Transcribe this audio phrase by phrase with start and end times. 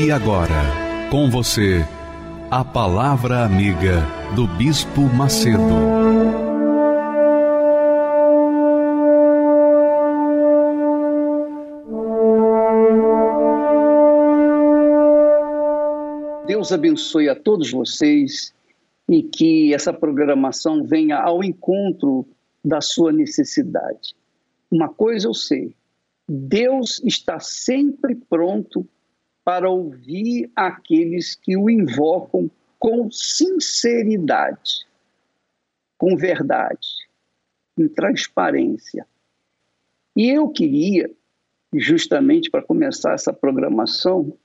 [0.00, 0.62] E agora,
[1.10, 1.84] com você,
[2.48, 5.58] a Palavra Amiga do Bispo Macedo.
[16.46, 18.54] Deus abençoe a todos vocês
[19.08, 22.24] e que essa programação venha ao encontro
[22.64, 24.14] da sua necessidade.
[24.70, 25.74] Uma coisa eu sei:
[26.28, 28.86] Deus está sempre pronto
[29.48, 34.86] para ouvir aqueles que o invocam com sinceridade,
[35.96, 37.08] com verdade,
[37.74, 39.08] com transparência.
[40.14, 41.10] E eu queria,
[41.72, 44.36] justamente para começar essa programação,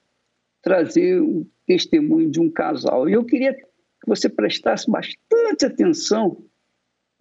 [0.62, 3.10] trazer o testemunho de um casal.
[3.10, 3.68] E eu queria que
[4.08, 6.42] você prestasse bastante atenção,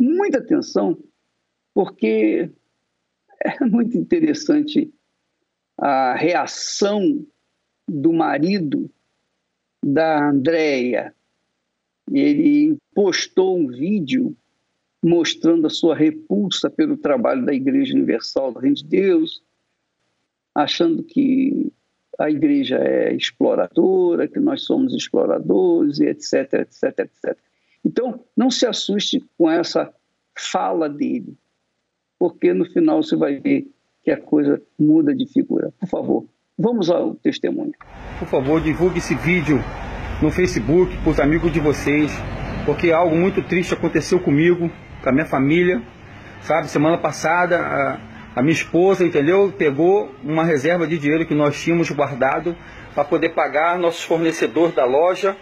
[0.00, 0.96] muita atenção,
[1.74, 2.48] porque
[3.44, 4.94] é muito interessante
[5.76, 7.26] a reação
[7.88, 8.90] do marido
[9.84, 11.14] da Andréia.
[12.10, 14.36] Ele postou um vídeo
[15.02, 19.42] mostrando a sua repulsa pelo trabalho da Igreja Universal do Reino de Deus,
[20.54, 21.72] achando que
[22.18, 27.36] a igreja é exploradora, que nós somos exploradores, etc, etc, etc.
[27.84, 29.92] Então, não se assuste com essa
[30.38, 31.36] fala dele,
[32.18, 33.68] porque no final você vai ver
[34.04, 35.72] que a coisa muda de figura.
[35.80, 36.26] Por favor,
[36.58, 37.72] Vamos ao testemunho.
[38.18, 39.58] Por favor, divulgue esse vídeo
[40.20, 42.12] no Facebook para os amigos de vocês,
[42.66, 44.70] porque algo muito triste aconteceu comigo,
[45.02, 45.80] com a minha família.
[46.42, 48.00] Sabe, semana passada a,
[48.36, 49.50] a minha esposa, entendeu?
[49.56, 52.54] Pegou uma reserva de dinheiro que nós tínhamos guardado
[52.94, 55.34] para poder pagar nossos fornecedores da loja,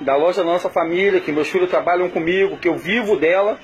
[0.00, 3.58] da loja da nossa família, que meus filhos trabalham comigo, que eu vivo dela.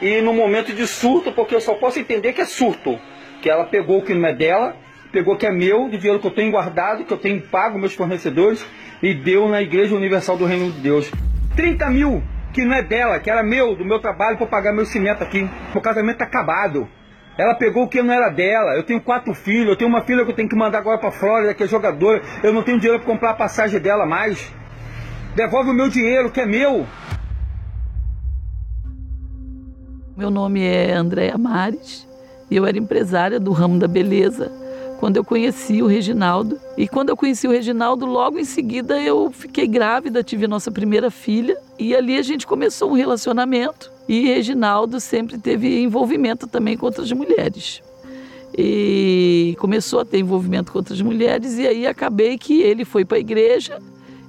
[0.00, 2.98] E no momento de surto, porque eu só posso entender que é surto,
[3.40, 4.76] que ela pegou o que não é dela
[5.12, 7.94] pegou que é meu, de dinheiro que eu tenho guardado, que eu tenho pago meus
[7.94, 8.66] fornecedores,
[9.02, 11.10] e deu na Igreja Universal do Reino de Deus.
[11.54, 14.86] 30 mil, que não é dela, que era meu, do meu trabalho, para pagar meu
[14.86, 15.48] cimento aqui.
[15.74, 16.88] O casamento tá acabado.
[17.36, 18.74] Ela pegou o que não era dela.
[18.74, 21.10] Eu tenho quatro filhos, eu tenho uma filha que eu tenho que mandar agora para
[21.10, 22.22] Flórida, que é jogadora.
[22.42, 24.52] Eu não tenho dinheiro para comprar a passagem dela mais.
[25.34, 26.86] Devolve o meu dinheiro, que é meu.
[30.16, 32.06] Meu nome é Andréa Mares
[32.50, 34.61] e eu era empresária do ramo da beleza
[35.02, 36.60] quando eu conheci o Reginaldo.
[36.78, 40.70] E quando eu conheci o Reginaldo, logo em seguida eu fiquei grávida, tive a nossa
[40.70, 41.58] primeira filha.
[41.76, 43.90] E ali a gente começou um relacionamento.
[44.08, 47.82] E Reginaldo sempre teve envolvimento também com outras mulheres.
[48.56, 51.58] E começou a ter envolvimento com outras mulheres.
[51.58, 53.80] E aí acabei que ele foi para a igreja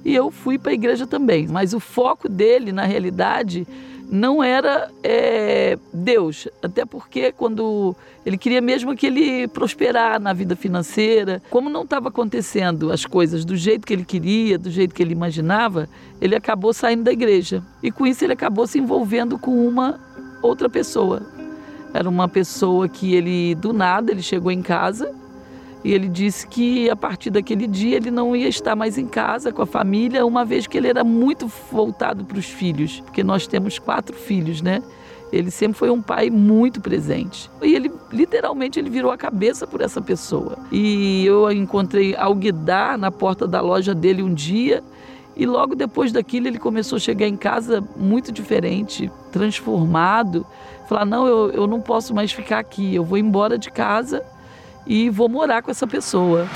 [0.04, 1.46] e eu fui para a igreja também.
[1.46, 3.64] Mas o foco dele, na realidade,
[4.10, 7.94] não era é, Deus, até porque quando
[8.24, 13.44] ele queria mesmo que ele prosperar na vida financeira, como não estava acontecendo as coisas
[13.44, 15.88] do jeito que ele queria, do jeito que ele imaginava,
[16.20, 20.00] ele acabou saindo da igreja e com isso ele acabou se envolvendo com uma
[20.42, 21.22] outra pessoa.
[21.92, 25.14] Era uma pessoa que ele do nada ele chegou em casa
[25.84, 29.52] e ele disse que a partir daquele dia ele não ia estar mais em casa
[29.52, 33.46] com a família, uma vez que ele era muito voltado para os filhos, porque nós
[33.46, 34.82] temos quatro filhos, né?
[35.30, 37.50] Ele sempre foi um pai muito presente.
[37.60, 40.56] E ele, literalmente, ele virou a cabeça por essa pessoa.
[40.70, 44.82] E eu encontrei Alguidar na porta da loja dele um dia.
[45.36, 50.46] E logo depois daquilo ele começou a chegar em casa muito diferente, transformado.
[50.88, 54.22] Falar: não, eu, eu não posso mais ficar aqui, eu vou embora de casa
[54.86, 56.48] e vou morar com essa pessoa.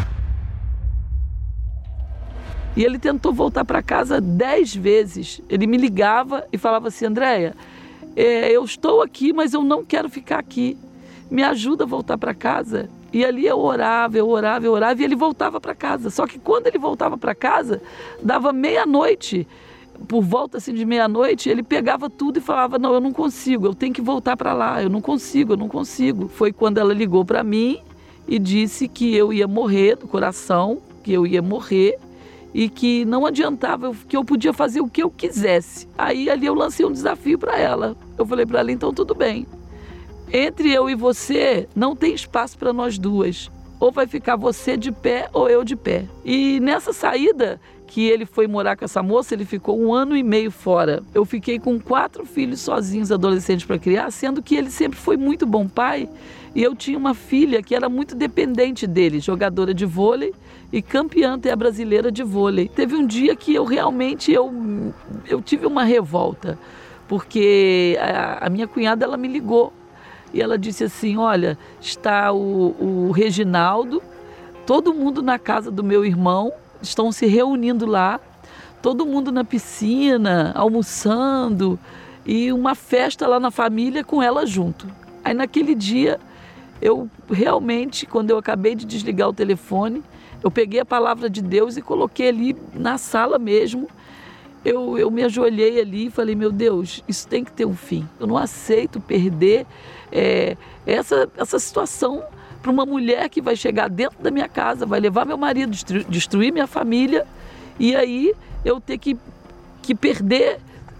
[2.76, 5.42] E ele tentou voltar para casa dez vezes.
[5.48, 7.56] Ele me ligava e falava assim: Andréia,
[8.14, 10.76] é, eu estou aqui, mas eu não quero ficar aqui.
[11.30, 12.88] Me ajuda a voltar para casa.
[13.12, 16.10] E ali eu orava, eu orava, eu orava e ele voltava para casa.
[16.10, 17.82] Só que quando ele voltava para casa,
[18.22, 19.48] dava meia-noite.
[20.06, 23.74] Por volta assim de meia-noite, ele pegava tudo e falava: Não, eu não consigo, eu
[23.74, 26.28] tenho que voltar para lá, eu não consigo, eu não consigo.
[26.28, 27.81] Foi quando ela ligou para mim
[28.28, 31.98] e disse que eu ia morrer do coração, que eu ia morrer
[32.52, 35.88] e que não adiantava, que eu podia fazer o que eu quisesse.
[35.96, 37.96] Aí ali eu lancei um desafio para ela.
[38.19, 39.46] Eu falei para ela: então tudo bem.
[40.30, 43.50] Entre eu e você não tem espaço para nós duas.
[43.80, 46.04] ou vai ficar você de pé ou eu de pé.
[46.24, 50.22] E nessa saída que ele foi morar com essa moça, ele ficou um ano e
[50.22, 51.02] meio fora.
[51.14, 55.46] Eu fiquei com quatro filhos sozinhos, adolescentes para criar, sendo que ele sempre foi muito
[55.46, 56.08] bom pai.
[56.58, 60.34] E eu tinha uma filha que era muito dependente dele, jogadora de vôlei
[60.72, 62.66] e campeã até brasileira de vôlei.
[62.66, 64.93] Teve um dia que eu realmente eu,
[65.28, 66.58] eu tive uma revolta,
[67.06, 69.72] porque a, a minha cunhada ela me ligou
[70.34, 72.75] e ela disse assim: Olha, está o,
[73.08, 74.02] o Reginaldo,
[74.66, 76.52] todo mundo na casa do meu irmão,
[76.82, 78.19] estão se reunindo lá,
[78.82, 81.78] todo mundo na piscina, almoçando
[82.26, 84.88] e uma festa lá na família com ela junto.
[85.22, 86.19] Aí naquele dia,
[86.80, 90.02] eu realmente, quando eu acabei de desligar o telefone,
[90.42, 93.88] eu peguei a palavra de Deus e coloquei ali na sala mesmo.
[94.64, 98.08] Eu, eu me ajoelhei ali e falei: Meu Deus, isso tem que ter um fim.
[98.20, 99.66] Eu não aceito perder
[100.12, 102.22] é, essa, essa situação
[102.62, 105.76] para uma mulher que vai chegar dentro da minha casa, vai levar meu marido,
[106.08, 107.26] destruir, minha família,
[107.78, 108.34] e aí
[108.64, 109.16] eu ter que,
[109.81, 110.58] que perder,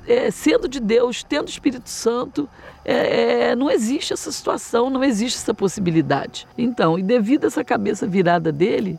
[0.09, 2.49] é, sendo de Deus, tendo Espírito Santo,
[2.83, 6.49] é, é, não existe essa situação, não existe essa possibilidade.
[6.57, 8.99] Então, e devido a essa cabeça virada dele,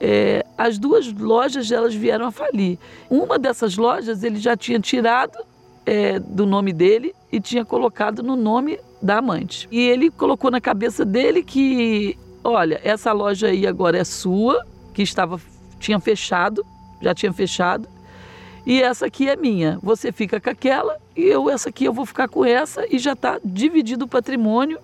[0.00, 2.78] é, as duas lojas elas vieram a falir.
[3.10, 5.36] Uma dessas lojas ele já tinha tirado
[5.84, 9.66] é, do nome dele e tinha colocado no nome da amante.
[9.70, 14.64] E ele colocou na cabeça dele que, olha, essa loja aí agora é sua,
[14.94, 15.40] que estava
[15.80, 16.64] tinha fechado,
[17.02, 17.88] já tinha fechado,
[18.66, 19.78] e essa aqui é minha.
[19.80, 23.12] Você fica com aquela e eu essa aqui eu vou ficar com essa e já
[23.12, 24.80] está dividido o patrimônio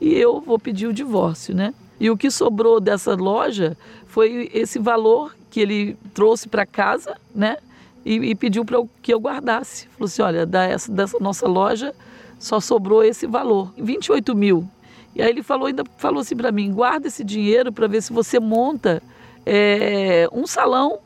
[0.00, 1.72] e eu vou pedir o divórcio, né?
[2.00, 3.76] E o que sobrou dessa loja
[4.08, 7.58] foi esse valor que ele trouxe para casa, né?
[8.04, 9.86] E, e pediu para que eu guardasse.
[9.96, 11.94] Falou assim: olha, dessa, dessa nossa loja
[12.40, 14.68] só sobrou esse valor, 28 mil.
[15.14, 18.12] E aí ele falou, ainda falou assim para mim, guarda esse dinheiro para ver se
[18.12, 19.00] você monta
[19.46, 20.98] é, um salão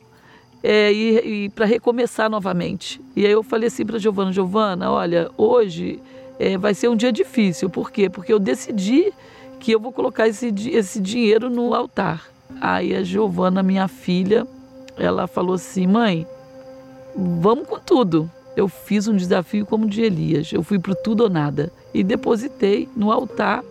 [0.66, 3.00] é, e, e para recomeçar novamente.
[3.14, 6.00] E aí eu falei assim para Giovana, Giovana, olha, hoje
[6.38, 7.70] é, vai ser um dia difícil.
[7.70, 8.10] Por quê?
[8.10, 9.12] Porque eu decidi
[9.60, 12.26] que eu vou colocar esse, esse dinheiro no altar.
[12.60, 14.46] Aí a Giovana, minha filha,
[14.98, 16.26] ela falou assim, mãe,
[17.14, 20.50] vamos com tudo eu fiz um desafio como de Elias.
[20.50, 23.62] Eu fui para tudo ou nada e depositei no altar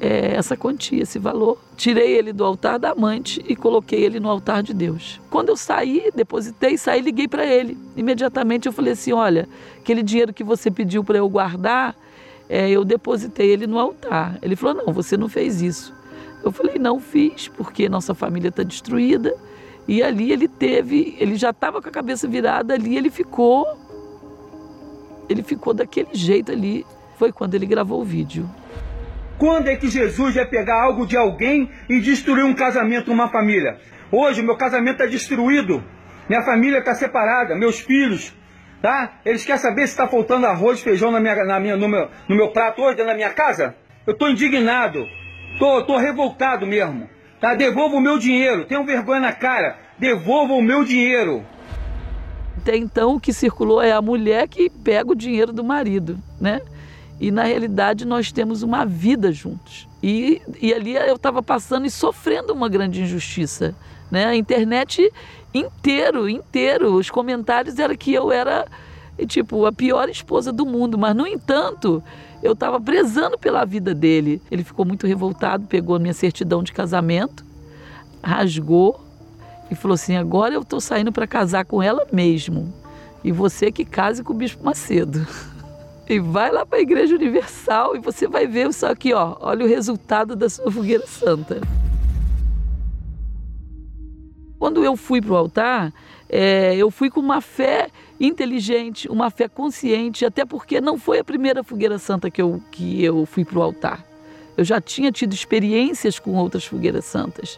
[0.00, 1.58] é, essa quantia, esse valor.
[1.76, 5.20] Tirei ele do altar da amante e coloquei ele no altar de Deus.
[5.28, 7.76] Quando eu saí, depositei, saí, liguei para ele.
[7.96, 9.46] Imediatamente eu falei assim: olha,
[9.78, 11.94] aquele dinheiro que você pediu para eu guardar,
[12.48, 14.38] é, eu depositei ele no altar.
[14.40, 15.94] Ele falou: não, você não fez isso.
[16.42, 19.36] Eu falei: não fiz, porque nossa família está destruída.
[19.86, 23.66] E ali ele teve, ele já estava com a cabeça virada ali, ele ficou
[25.28, 26.86] ele ficou daquele jeito ali.
[27.16, 28.48] Foi quando ele gravou o vídeo.
[29.40, 33.78] Quando é que Jesus vai pegar algo de alguém e destruir um casamento, uma família?
[34.12, 35.82] Hoje meu casamento está destruído,
[36.28, 38.34] minha família está separada, meus filhos,
[38.82, 39.18] tá?
[39.24, 42.36] Eles querem saber se está faltando arroz, feijão na minha, na minha, no, meu, no
[42.36, 43.74] meu prato hoje, da minha casa?
[44.06, 45.06] Eu estou indignado,
[45.58, 47.08] tô, tô revoltado mesmo.
[47.40, 47.54] Tá?
[47.54, 51.46] Devolva o meu dinheiro, tenham vergonha na cara, devolva o meu dinheiro.
[52.58, 56.60] Até então o que circulou é a mulher que pega o dinheiro do marido, né?
[57.20, 59.86] E na realidade nós temos uma vida juntos.
[60.02, 63.74] E, e ali eu estava passando e sofrendo uma grande injustiça.
[64.10, 64.24] Né?
[64.24, 65.12] A internet
[65.52, 68.66] inteiro, inteiro, os comentários eram que eu era
[69.28, 72.02] tipo a pior esposa do mundo, mas no entanto
[72.42, 74.40] eu estava prezando pela vida dele.
[74.50, 77.44] Ele ficou muito revoltado, pegou a minha certidão de casamento,
[78.22, 78.98] rasgou
[79.70, 82.72] e falou assim: agora eu estou saindo para casar com ela mesmo.
[83.22, 85.26] E você que case com o Bispo Macedo.
[86.10, 89.36] E vai lá para a Igreja Universal e você vai ver isso aqui, ó.
[89.38, 91.60] Olha o resultado da sua fogueira santa.
[94.58, 95.94] Quando eu fui para o altar,
[96.28, 101.24] é, eu fui com uma fé inteligente, uma fé consciente, até porque não foi a
[101.24, 104.04] primeira fogueira santa que eu, que eu fui para o altar.
[104.56, 107.56] Eu já tinha tido experiências com outras fogueiras santas.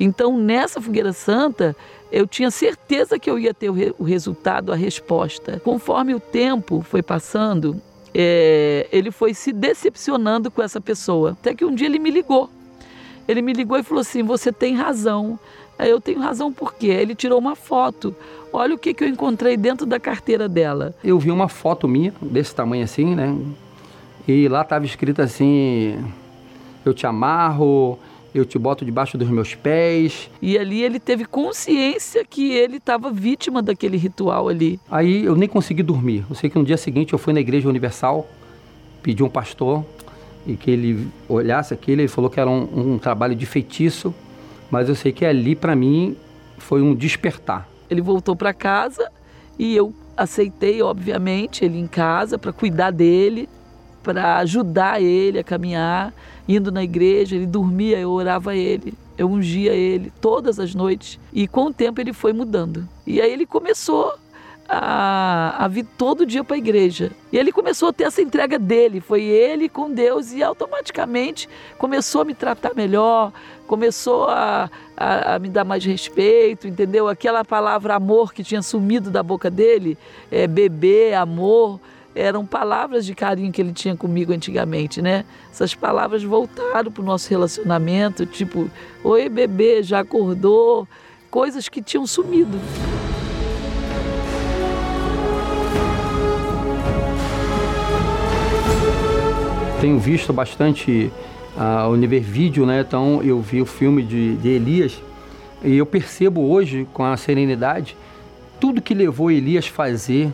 [0.00, 1.76] Então, nessa fogueira santa,
[2.10, 5.60] eu tinha certeza que eu ia ter o, re o resultado, a resposta.
[5.62, 7.80] Conforme o tempo foi passando,
[8.14, 11.32] é, ele foi se decepcionando com essa pessoa.
[11.32, 12.50] Até que um dia ele me ligou.
[13.26, 15.38] Ele me ligou e falou assim: Você tem razão.
[15.78, 16.88] Eu tenho razão por quê?
[16.88, 18.14] Ele tirou uma foto.
[18.52, 20.94] Olha o que, que eu encontrei dentro da carteira dela.
[21.02, 23.36] Eu vi uma foto minha, desse tamanho assim, né?
[24.28, 25.96] E lá estava escrito assim:
[26.84, 27.98] Eu te amarro,
[28.34, 30.30] eu te boto debaixo dos meus pés.
[30.40, 34.80] E ali ele teve consciência que ele estava vítima daquele ritual ali.
[34.90, 36.24] Aí eu nem consegui dormir.
[36.28, 38.26] Eu sei que no dia seguinte eu fui na Igreja Universal,
[39.02, 39.84] pedi um pastor,
[40.46, 44.14] e que ele olhasse aquilo, ele falou que era um, um trabalho de feitiço,
[44.70, 46.16] mas eu sei que ali para mim
[46.58, 47.68] foi um despertar.
[47.88, 49.10] Ele voltou para casa
[49.58, 53.48] e eu aceitei, obviamente, ele em casa para cuidar dele,
[54.02, 56.12] para ajudar ele a caminhar,
[56.48, 61.46] indo na igreja, ele dormia, eu orava ele, eu ungia ele todas as noites e
[61.46, 62.88] com o tempo ele foi mudando.
[63.06, 64.14] E aí ele começou
[64.68, 67.10] a, a vir todo dia para a igreja.
[67.30, 72.22] E ele começou a ter essa entrega dele, foi ele com Deus e automaticamente começou
[72.22, 73.32] a me tratar melhor,
[73.66, 77.08] começou a, a, a, me dar mais respeito, entendeu?
[77.08, 79.98] Aquela palavra amor que tinha sumido da boca dele,
[80.30, 81.78] é, bebê, amor,
[82.14, 85.24] eram palavras de carinho que ele tinha comigo antigamente, né?
[85.50, 88.70] Essas palavras voltaram para o nosso relacionamento, tipo,
[89.02, 90.86] oi bebê, já acordou?
[91.30, 92.58] Coisas que tinham sumido.
[99.82, 101.10] tenho visto bastante
[101.56, 102.84] uh, o nível vídeo, né?
[102.86, 105.02] Então eu vi o filme de, de Elias
[105.64, 107.96] e eu percebo hoje com a serenidade
[108.60, 110.32] tudo que levou Elias a fazer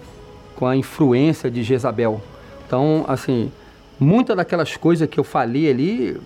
[0.59, 2.21] com a influência de Jezabel.
[2.67, 3.53] Então, assim,
[3.99, 6.21] muitas daquelas coisas que eu falei ali,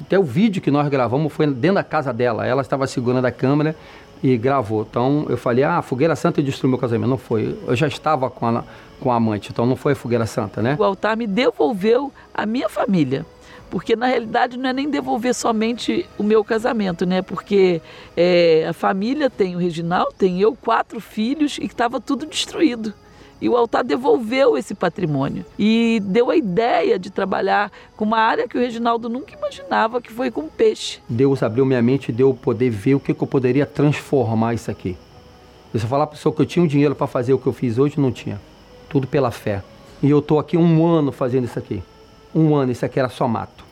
[0.00, 2.44] até o vídeo que nós gravamos foi dentro da casa dela.
[2.44, 3.76] Ela estava segurando a câmera
[4.20, 4.84] e gravou.
[4.90, 7.08] Então eu falei, ah, a fogueira santa destruiu meu casamento.
[7.08, 7.56] Não foi.
[7.64, 8.64] Eu já estava com a,
[8.98, 10.76] com a amante, então não foi a fogueira santa, né?
[10.76, 13.24] O altar me devolveu a minha família.
[13.70, 17.22] Porque na realidade não é nem devolver somente o meu casamento, né?
[17.22, 17.80] Porque
[18.16, 22.92] é, a família tem o Reginaldo, tem eu, quatro filhos e estava tudo destruído.
[23.42, 28.46] E o altar devolveu esse patrimônio e deu a ideia de trabalhar com uma área
[28.46, 31.00] que o Reginaldo nunca imaginava, que foi com peixe.
[31.08, 34.70] Deus abriu minha mente e deu poder ver o que, que eu poderia transformar isso
[34.70, 34.96] aqui.
[35.74, 37.78] Eu falar para pessoa que eu tinha um dinheiro para fazer o que eu fiz
[37.78, 38.40] hoje, não tinha.
[38.88, 39.64] Tudo pela fé.
[40.00, 41.82] E eu estou aqui um ano fazendo isso aqui.
[42.32, 43.64] Um ano, isso aqui era só mato.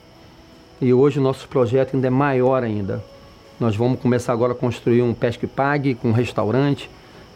[0.81, 3.01] E hoje o nosso projeto ainda é maior ainda.
[3.57, 6.89] Nós vamos começar agora a construir um pesque pague com um restaurante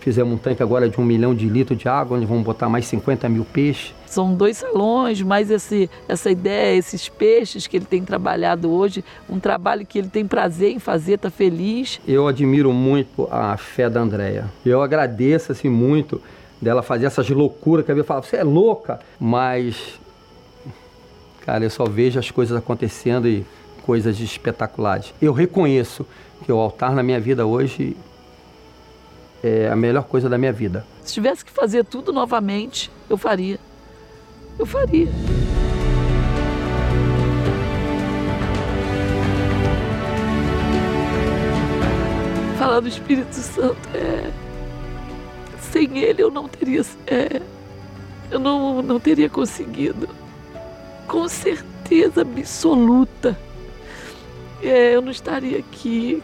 [0.06, 2.86] Fizemos um tanque agora de um milhão de litros de água, onde vamos botar mais
[2.86, 3.92] 50 mil peixes.
[4.06, 9.40] São dois salões, mais esse, essa ideia, esses peixes que ele tem trabalhado hoje, um
[9.40, 12.00] trabalho que ele tem prazer em fazer, está feliz.
[12.08, 14.46] Eu admiro muito a fé da Andréia.
[14.64, 16.22] Eu agradeço assim, muito
[16.62, 20.00] dela fazer essas loucuras que eu fala, você é louca, mas
[21.44, 23.44] cara, eu só vejo as coisas acontecendo e
[23.82, 25.16] coisas espetaculares.
[25.20, 26.06] Eu reconheço
[26.46, 27.98] que o altar na minha vida hoje
[29.44, 30.86] é a melhor coisa da minha vida.
[31.04, 33.60] Se tivesse que fazer tudo novamente, eu faria.
[34.58, 35.08] Eu faria.
[42.58, 44.32] Falar do Espírito Santo é.
[45.60, 46.82] Sem ele eu não teria.
[47.06, 47.42] É...
[48.32, 50.10] Eu não, não teria conseguido.
[51.08, 53.38] Com certeza absoluta.
[54.63, 56.24] É, eu não estaria aqui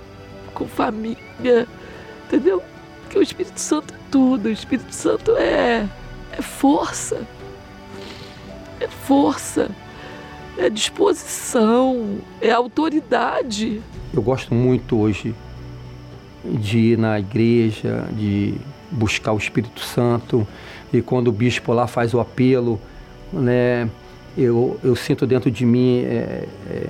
[0.54, 1.68] com família,
[2.26, 2.64] entendeu?
[3.12, 4.46] Porque o Espírito Santo é tudo.
[4.46, 5.86] O Espírito Santo é,
[6.32, 7.28] é força.
[8.80, 9.70] É força.
[10.58, 12.20] É disposição.
[12.40, 13.82] É autoridade.
[14.14, 15.36] Eu gosto muito hoje
[16.46, 18.54] de ir na igreja, de
[18.90, 20.48] buscar o Espírito Santo.
[20.94, 22.80] E quando o bispo lá faz o apelo,
[23.34, 23.90] né,
[24.38, 26.90] eu, eu sinto dentro de mim é, é,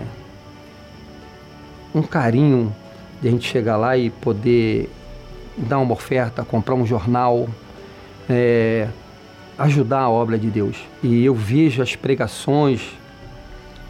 [1.96, 2.72] um carinho
[3.20, 4.88] de a gente chegar lá e poder
[5.58, 7.48] dar uma oferta, comprar um jornal,
[8.30, 8.88] é,
[9.58, 10.78] ajudar a obra de Deus.
[11.04, 12.82] E eu vejo as pregações,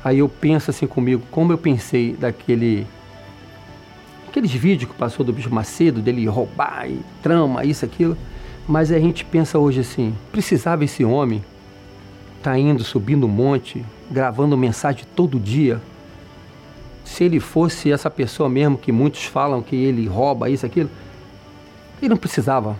[0.04, 2.88] aí eu penso assim comigo, como eu pensei daquele
[4.28, 8.18] aqueles vídeos que passou do Bispo Macedo, dele roubar e trama, isso, aquilo.
[8.66, 11.44] Mas a gente pensa hoje assim, precisava esse homem
[12.38, 15.82] estar tá indo, subindo um monte, gravando mensagem todo dia.
[17.04, 20.90] Se ele fosse essa pessoa mesmo que muitos falam que ele rouba isso, aquilo,
[22.02, 22.76] e não precisava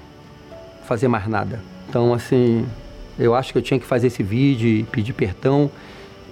[0.86, 1.60] fazer mais nada.
[1.88, 2.66] Então, assim,
[3.20, 5.70] eu acho que eu tinha que fazer esse vídeo e pedir perdão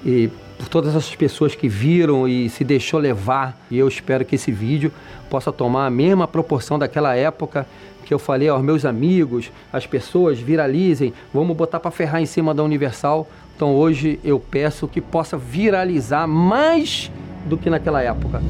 [0.05, 3.58] e por todas essas pessoas que viram e se deixou levar.
[3.72, 4.91] E eu espero que esse vídeo
[5.29, 7.65] possa tomar a mesma proporção daquela época
[8.05, 12.55] que eu falei aos meus amigos, as pessoas viralizem, vamos botar para ferrar em cima
[12.55, 13.29] da Universal.
[13.55, 17.12] Então hoje eu peço que possa viralizar mais
[17.46, 18.41] do que naquela época.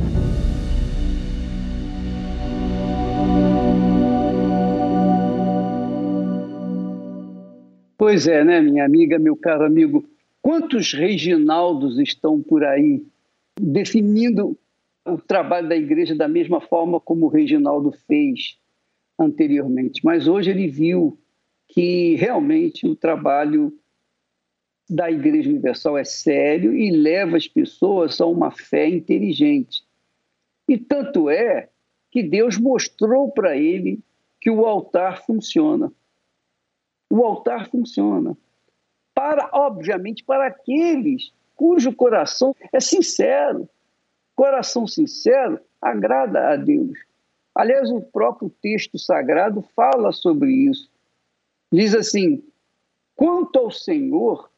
[8.00, 10.08] Pois é, né, minha amiga, meu caro amigo?
[10.42, 13.06] Quantos Reginaldos estão por aí
[13.60, 14.58] definindo
[15.06, 18.58] o trabalho da igreja da mesma forma como o Reginaldo fez
[19.20, 20.00] anteriormente?
[20.02, 21.20] Mas hoje ele viu
[21.68, 23.78] que realmente o trabalho
[24.90, 29.84] da Igreja Universal é sério e leva as pessoas a uma fé inteligente.
[30.70, 31.68] E tanto é
[32.10, 34.00] que Deus mostrou para ele
[34.40, 35.92] que o altar funciona.
[37.10, 38.38] O altar funciona.
[39.14, 43.68] Para, obviamente, para aqueles cujo coração é sincero.
[44.36, 46.98] Coração sincero agrada a Deus.
[47.54, 50.90] Aliás, o próprio texto sagrado fala sobre isso.
[51.72, 52.44] Diz assim:
[53.16, 54.50] quanto ao Senhor,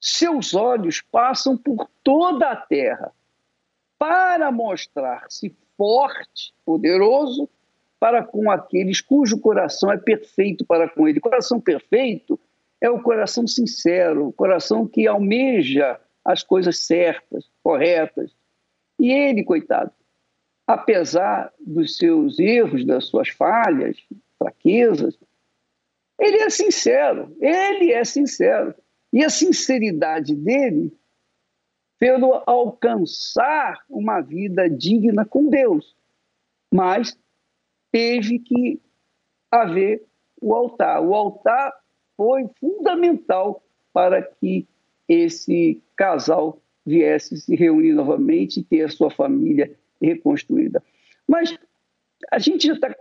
[0.00, 3.12] seus olhos passam por toda a terra
[3.98, 7.48] para mostrar-se forte, poderoso
[8.00, 11.20] para com aqueles cujo coração é perfeito para com ele.
[11.20, 12.38] Coração perfeito
[12.80, 18.30] é o coração sincero, o coração que almeja as coisas certas, corretas.
[18.98, 19.90] E ele, coitado,
[20.66, 23.96] apesar dos seus erros, das suas falhas,
[24.38, 25.18] fraquezas,
[26.20, 28.74] ele é sincero, ele é sincero.
[29.12, 30.92] E a sinceridade dele
[31.98, 35.96] pelo alcançar uma vida digna com Deus.
[36.72, 37.18] Mas
[37.90, 38.80] teve que
[39.50, 40.04] haver
[40.40, 41.00] o altar.
[41.00, 41.72] O altar
[42.16, 44.66] foi fundamental para que
[45.08, 50.82] esse casal viesse se reunir novamente e ter a sua família reconstruída.
[51.26, 51.56] Mas
[52.30, 52.94] a gente já está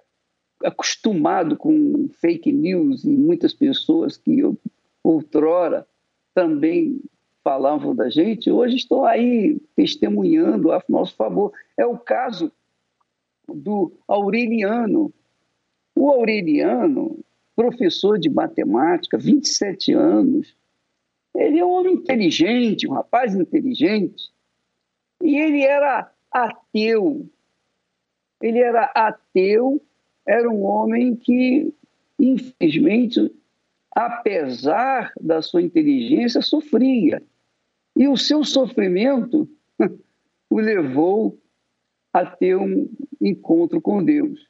[0.63, 4.41] acostumado com fake news e muitas pessoas que
[5.03, 5.87] outrora
[6.33, 7.01] também
[7.43, 11.53] falavam da gente, hoje estão aí testemunhando a nosso favor.
[11.77, 12.51] É o caso
[13.47, 15.13] do Aureliano.
[15.95, 17.19] O Aureliano,
[17.55, 20.55] professor de matemática, 27 anos,
[21.35, 24.31] ele é um homem inteligente, um rapaz inteligente,
[25.21, 27.27] e ele era ateu.
[28.41, 29.81] Ele era ateu,
[30.25, 31.73] era um homem que,
[32.19, 33.31] infelizmente,
[33.91, 37.21] apesar da sua inteligência, sofria.
[37.95, 39.49] E o seu sofrimento
[40.49, 41.37] o levou
[42.19, 42.89] a ter um
[43.21, 44.47] encontro com Deus.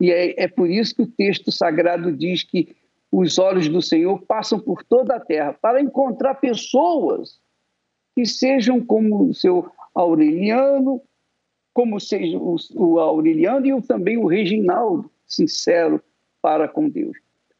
[0.00, 2.74] E é, é por isso que o texto sagrado diz que
[3.12, 7.40] os olhos do Senhor passam por toda a terra para encontrar pessoas
[8.14, 11.02] que sejam como o seu Aureliano,
[11.74, 16.02] como seja o, o Aureliano e também o Reginaldo, sincero
[16.40, 17.16] para com Deus.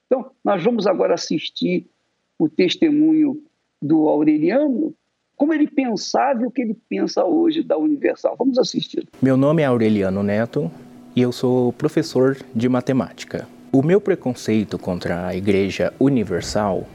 [0.07, 1.89] Então, nós vamos agora assistir
[2.39, 3.43] o testemunho
[3.83, 4.95] do Aureliano
[5.41, 8.37] como ele pensava e o que ele pensa hoje da Universal.
[8.39, 9.09] Vamos assistir.
[9.23, 10.71] Meu nome é Aureliano Neto
[11.17, 13.49] e eu sou professor de matemática.
[13.73, 16.87] O meu preconceito contra a Igreja Universal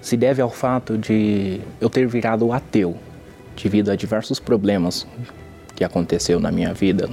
[0.00, 2.96] se deve ao fato de eu ter virado ateu
[3.62, 5.06] devido a diversos problemas
[5.74, 7.10] que aconteceu na minha vida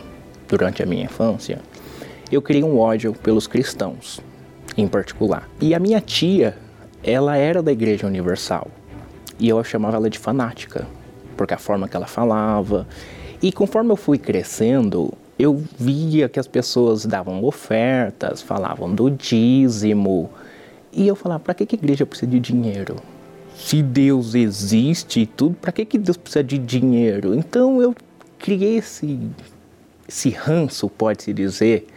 [0.47, 1.59] durante a minha infância.
[2.31, 4.21] Eu criei um ódio pelos cristãos,
[4.77, 5.49] em particular.
[5.59, 6.55] E a minha tia,
[7.03, 8.71] ela era da Igreja Universal.
[9.39, 10.87] E eu chamava ela de fanática,
[11.35, 12.87] porque a forma que ela falava.
[13.41, 20.29] E conforme eu fui crescendo, eu via que as pessoas davam ofertas, falavam do dízimo.
[20.91, 22.95] E eu falava, para que, que a igreja precisa de dinheiro?
[23.55, 27.33] Se Deus existe e tudo, para que, que Deus precisa de dinheiro?
[27.33, 27.95] Então eu
[28.37, 29.19] criei esse,
[30.07, 31.87] esse ranço, pode-se dizer,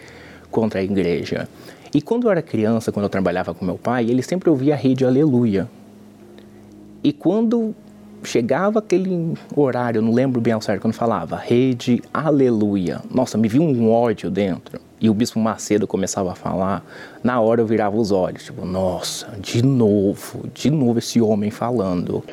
[0.50, 1.48] contra a igreja.
[1.92, 4.76] E quando eu era criança, quando eu trabalhava com meu pai, ele sempre ouvia a
[4.76, 5.68] rede Aleluia.
[7.06, 7.72] E quando
[8.24, 13.00] chegava aquele horário, não lembro bem ao certo quando falava, rede, aleluia.
[13.08, 14.80] Nossa, me viu um ódio dentro.
[15.00, 16.84] E o bispo Macedo começava a falar,
[17.22, 22.24] na hora eu virava os olhos, tipo, nossa, de novo, de novo esse homem falando.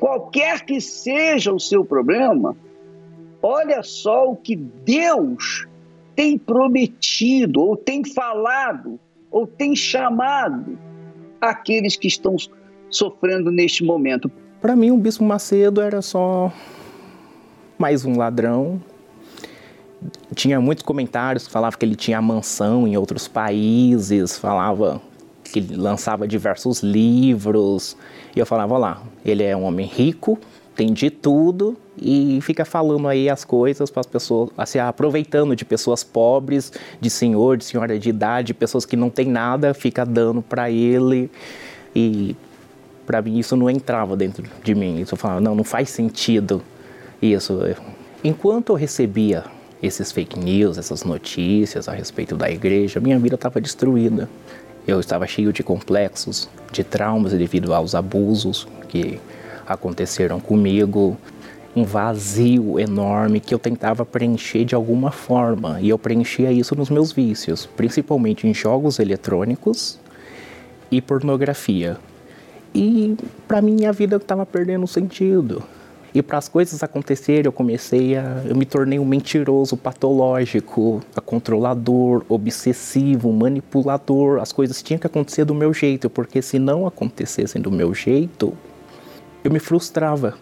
[0.00, 2.56] Qualquer que seja o seu problema,
[3.42, 5.66] olha só o que Deus
[6.16, 8.98] tem prometido, ou tem falado,
[9.30, 10.78] ou tem chamado
[11.38, 12.34] aqueles que estão
[12.96, 14.30] sofrendo neste momento?
[14.60, 16.52] Para mim, o Bispo Macedo era só
[17.78, 18.80] mais um ladrão.
[20.34, 25.00] Tinha muitos comentários que falavam que ele tinha mansão em outros países, falava
[25.44, 27.96] que ele lançava diversos livros.
[28.34, 30.38] E eu falava, lá, ele é um homem rico,
[30.74, 35.64] tem de tudo e fica falando aí as coisas para as pessoas, assim, aproveitando de
[35.64, 40.42] pessoas pobres, de senhor, de senhora de idade, pessoas que não tem nada, fica dando
[40.42, 41.30] para ele
[41.94, 42.34] e
[43.06, 45.00] para mim isso não entrava dentro de mim.
[45.00, 46.62] Isso eu falava, não, não faz sentido
[47.20, 47.58] isso.
[48.22, 49.44] Enquanto eu recebia
[49.82, 54.28] esses fake news, essas notícias a respeito da igreja, minha vida estava destruída.
[54.86, 59.20] Eu estava cheio de complexos, de traumas devido aos abusos que
[59.66, 61.16] aconteceram comigo,
[61.74, 66.88] um vazio enorme que eu tentava preencher de alguma forma, e eu preenchia isso nos
[66.88, 69.98] meus vícios, principalmente em jogos eletrônicos
[70.90, 71.98] e pornografia.
[72.74, 75.62] E para mim a vida estava perdendo sentido.
[76.14, 78.42] E para as coisas acontecerem, eu comecei a.
[78.46, 84.40] Eu me tornei um mentiroso patológico, controlador, obsessivo, manipulador.
[84.40, 88.56] As coisas tinham que acontecer do meu jeito, porque se não acontecessem do meu jeito,
[89.42, 90.34] eu me frustrava.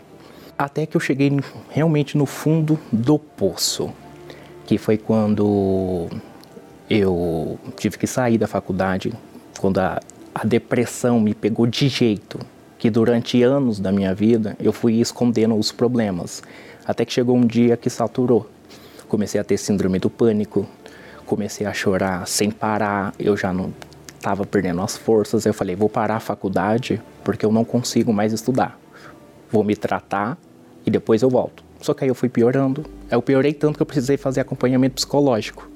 [0.59, 1.31] Até que eu cheguei
[1.71, 3.90] realmente no fundo do poço,
[4.66, 6.09] que foi quando
[6.88, 9.11] eu tive que sair da faculdade,
[9.59, 9.99] quando a,
[10.35, 12.38] a depressão me pegou de jeito
[12.79, 16.42] que durante anos da minha vida eu fui escondendo os problemas,
[16.85, 18.49] até que chegou um dia que saturou.
[19.09, 20.66] Comecei a ter síndrome do pânico,
[21.27, 23.73] comecei a chorar sem parar, eu já não
[24.16, 25.45] estava perdendo as forças.
[25.45, 28.79] Eu falei, vou parar a faculdade porque eu não consigo mais estudar.
[29.51, 30.38] Vou me tratar
[30.87, 31.62] e depois eu volto.
[31.81, 32.87] Só que aí eu fui piorando.
[33.11, 35.68] Eu piorei tanto que eu precisei fazer acompanhamento psicológico.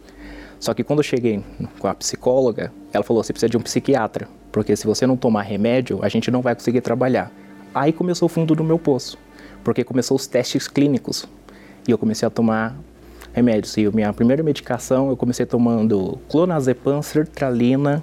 [0.59, 1.45] Só que quando eu cheguei
[1.79, 5.43] com a psicóloga, ela falou: você precisa de um psiquiatra porque se você não tomar
[5.43, 7.31] remédio, a gente não vai conseguir trabalhar.
[7.75, 9.19] Aí começou o fundo do meu poço,
[9.63, 11.29] porque começou os testes clínicos
[11.87, 12.75] e eu comecei a tomar
[13.35, 13.77] remédios.
[13.77, 18.03] E a minha primeira medicação eu comecei tomando clonazepam, sertralina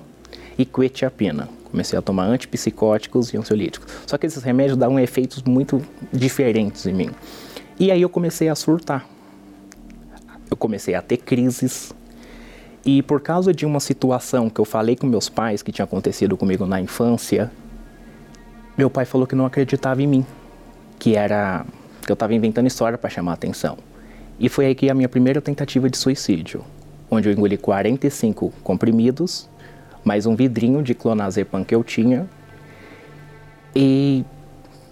[0.56, 1.50] e quetiapina.
[1.72, 3.92] Comecei a tomar antipsicóticos e ansiolíticos.
[4.06, 7.10] Só que esses remédios davam efeitos muito diferentes em mim.
[7.80, 9.10] E aí eu comecei a surtar.
[10.52, 11.96] Eu comecei a ter crises,
[12.86, 16.36] e por causa de uma situação que eu falei com meus pais que tinha acontecido
[16.36, 17.50] comigo na infância,
[18.78, 20.26] meu pai falou que não acreditava em mim,
[21.00, 21.66] que era
[22.06, 23.78] que eu estava inventando história para chamar atenção.
[24.38, 26.66] E foi aí que a minha primeira tentativa de suicídio,
[27.10, 29.50] onde eu engoli 45 comprimidos,
[30.04, 32.28] mais um vidrinho de clonazepam que eu tinha.
[33.74, 34.26] E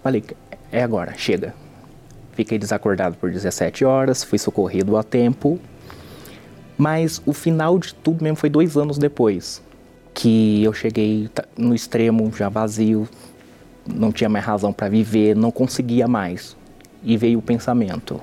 [0.01, 0.23] falei,
[0.71, 1.53] é agora, chega.
[2.31, 5.59] Fiquei desacordado por 17 horas, fui socorrido a tempo
[6.81, 9.61] mas o final de tudo mesmo foi dois anos depois.
[10.15, 13.07] Que eu cheguei no extremo, já vazio,
[13.85, 16.57] não tinha mais razão para viver, não conseguia mais.
[17.03, 18.19] E veio o pensamento: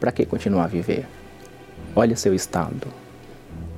[0.00, 1.06] para que continuar a viver?
[1.94, 2.88] Olha seu estado.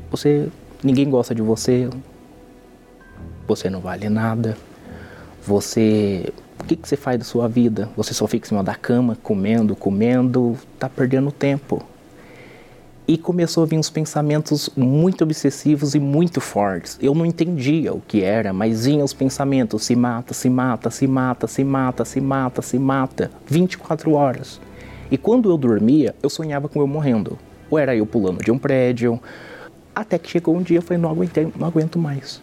[0.08, 0.50] Você,
[0.84, 1.90] ninguém gosta de você.
[3.48, 4.56] Você não vale nada.
[5.42, 7.90] Você, o que, que você faz da sua vida?
[7.96, 11.82] Você só fica em cima da cama, comendo, comendo, tá perdendo tempo.
[13.08, 16.98] E começou a vir uns pensamentos muito obsessivos e muito fortes.
[17.00, 21.06] Eu não entendia o que era, mas vinham os pensamentos: se mata, se mata, se
[21.06, 24.60] mata, se mata, se mata, se mata, 24 horas.
[25.08, 27.38] E quando eu dormia, eu sonhava com eu morrendo.
[27.70, 29.20] Ou era eu pulando de um prédio.
[29.94, 32.42] Até que chegou um dia eu falei: não, aguentei, não aguento mais.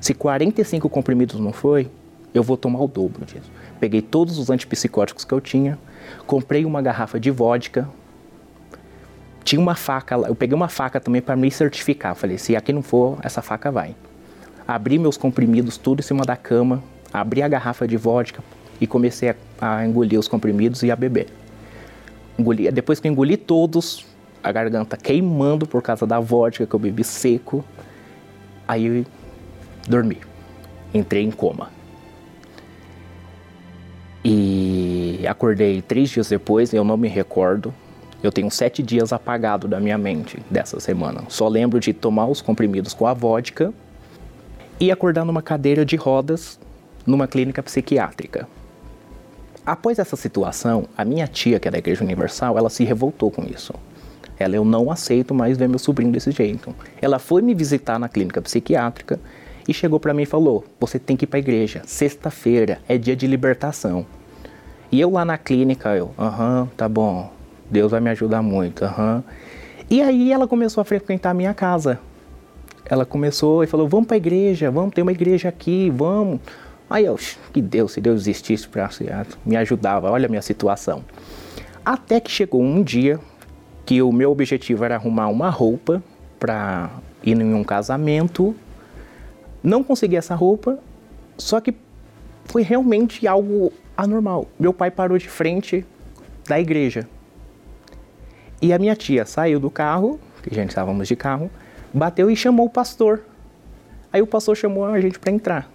[0.00, 1.88] Se 45 comprimidos não foi,
[2.34, 3.50] eu vou tomar o dobro disso.
[3.78, 5.78] Peguei todos os antipsicóticos que eu tinha,
[6.26, 7.88] comprei uma garrafa de vodka,
[9.46, 12.16] tinha uma faca lá, eu peguei uma faca também para me certificar.
[12.16, 13.94] Falei, se aqui não for, essa faca vai.
[14.66, 16.82] Abri meus comprimidos tudo em cima da cama,
[17.12, 18.42] abri a garrafa de vodka
[18.80, 21.28] e comecei a, a engolir os comprimidos e a beber.
[22.36, 24.04] Engoli, depois que eu engoli todos,
[24.42, 27.64] a garganta queimando por causa da vodka que eu bebi seco,
[28.66, 29.06] aí
[29.88, 30.18] dormi.
[30.92, 31.70] Entrei em coma.
[34.24, 37.72] E acordei três dias depois, eu não me recordo,
[38.26, 41.22] eu tenho sete dias apagado da minha mente dessa semana.
[41.28, 43.72] Só lembro de tomar os comprimidos com a vodka
[44.78, 46.58] e acordar numa cadeira de rodas
[47.06, 48.48] numa clínica psiquiátrica.
[49.64, 53.44] Após essa situação, a minha tia, que é da Igreja Universal, ela se revoltou com
[53.44, 53.72] isso.
[54.38, 56.74] Ela, eu não aceito mais ver meu sobrinho desse jeito.
[57.00, 59.18] Ela foi me visitar na clínica psiquiátrica
[59.66, 61.82] e chegou para mim e falou: Você tem que ir para a igreja.
[61.86, 64.06] Sexta-feira é dia de libertação.
[64.92, 67.35] E eu lá na clínica, eu, aham, tá bom.
[67.70, 68.84] Deus vai me ajudar muito.
[68.84, 69.22] Uhum.
[69.88, 71.98] E aí ela começou a frequentar a minha casa.
[72.84, 76.40] Ela começou e falou: Vamos para a igreja, vamos ter uma igreja aqui, vamos.
[76.88, 77.18] Aí eu,
[77.52, 78.88] que Deus, se Deus existisse para
[79.44, 81.04] me ajudava, olha a minha situação.
[81.84, 83.18] Até que chegou um dia
[83.84, 86.02] que o meu objetivo era arrumar uma roupa
[86.38, 86.90] para
[87.24, 88.54] ir em um casamento.
[89.62, 90.78] Não consegui essa roupa,
[91.36, 91.74] só que
[92.44, 94.46] foi realmente algo anormal.
[94.58, 95.84] Meu pai parou de frente
[96.48, 97.08] da igreja
[98.66, 101.48] e a minha tia saiu do carro, que gente estávamos de carro,
[101.94, 103.22] bateu e chamou o pastor.
[104.12, 105.70] Aí o pastor chamou a gente para entrar.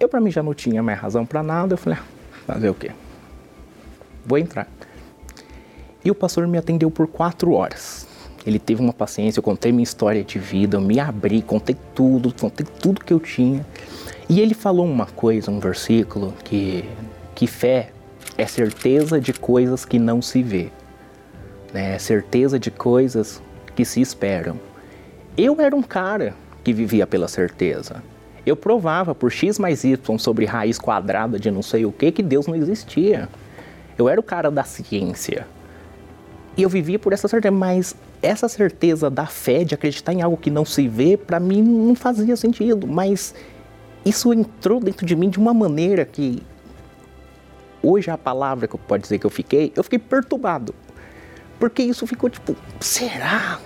[0.00, 1.74] Eu, para mim, já não tinha mais razão para nada.
[1.74, 2.04] Eu falei, ah,
[2.48, 2.90] fazer o quê?
[4.26, 4.66] Vou entrar.
[6.04, 8.08] E o pastor me atendeu por quatro horas.
[8.44, 12.34] Ele teve uma paciência, eu contei minha história de vida, eu me abri, contei tudo,
[12.34, 13.64] contei tudo que eu tinha.
[14.28, 16.84] E ele falou uma coisa, um versículo, que,
[17.36, 17.90] que fé
[18.36, 20.72] é certeza de coisas que não se vê
[21.72, 23.42] né, certeza de coisas
[23.74, 24.58] que se esperam.
[25.36, 28.02] Eu era um cara que vivia pela certeza.
[28.44, 32.22] Eu provava por x mais y sobre raiz quadrada de não sei o que que
[32.22, 33.28] Deus não existia.
[33.96, 35.46] Eu era o cara da ciência.
[36.56, 40.36] E eu vivia por essa certeza, mas essa certeza da fé, de acreditar em algo
[40.36, 42.86] que não se vê, para mim não fazia sentido.
[42.86, 43.34] Mas
[44.04, 46.42] isso entrou dentro de mim de uma maneira que
[47.82, 50.74] hoje a palavra que eu pode dizer que eu fiquei, eu fiquei perturbado.
[51.58, 53.58] Porque isso ficou tipo, será?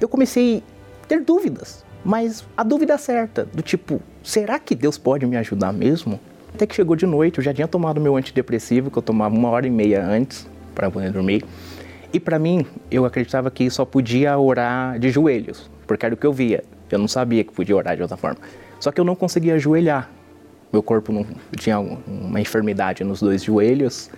[0.00, 0.62] Eu comecei
[1.02, 5.72] a ter dúvidas, mas a dúvida certa, do tipo, será que Deus pode me ajudar
[5.72, 6.18] mesmo?
[6.54, 9.48] Até que chegou de noite, eu já tinha tomado meu antidepressivo, que eu tomava uma
[9.48, 11.44] hora e meia antes para poder dormir.
[12.12, 16.26] E para mim, eu acreditava que só podia orar de joelhos, porque era o que
[16.26, 16.62] eu via.
[16.90, 18.38] Eu não sabia que podia orar de outra forma.
[18.78, 20.10] Só que eu não conseguia ajoelhar.
[20.70, 21.24] Meu corpo não
[21.56, 24.10] tinha uma enfermidade nos dois joelhos.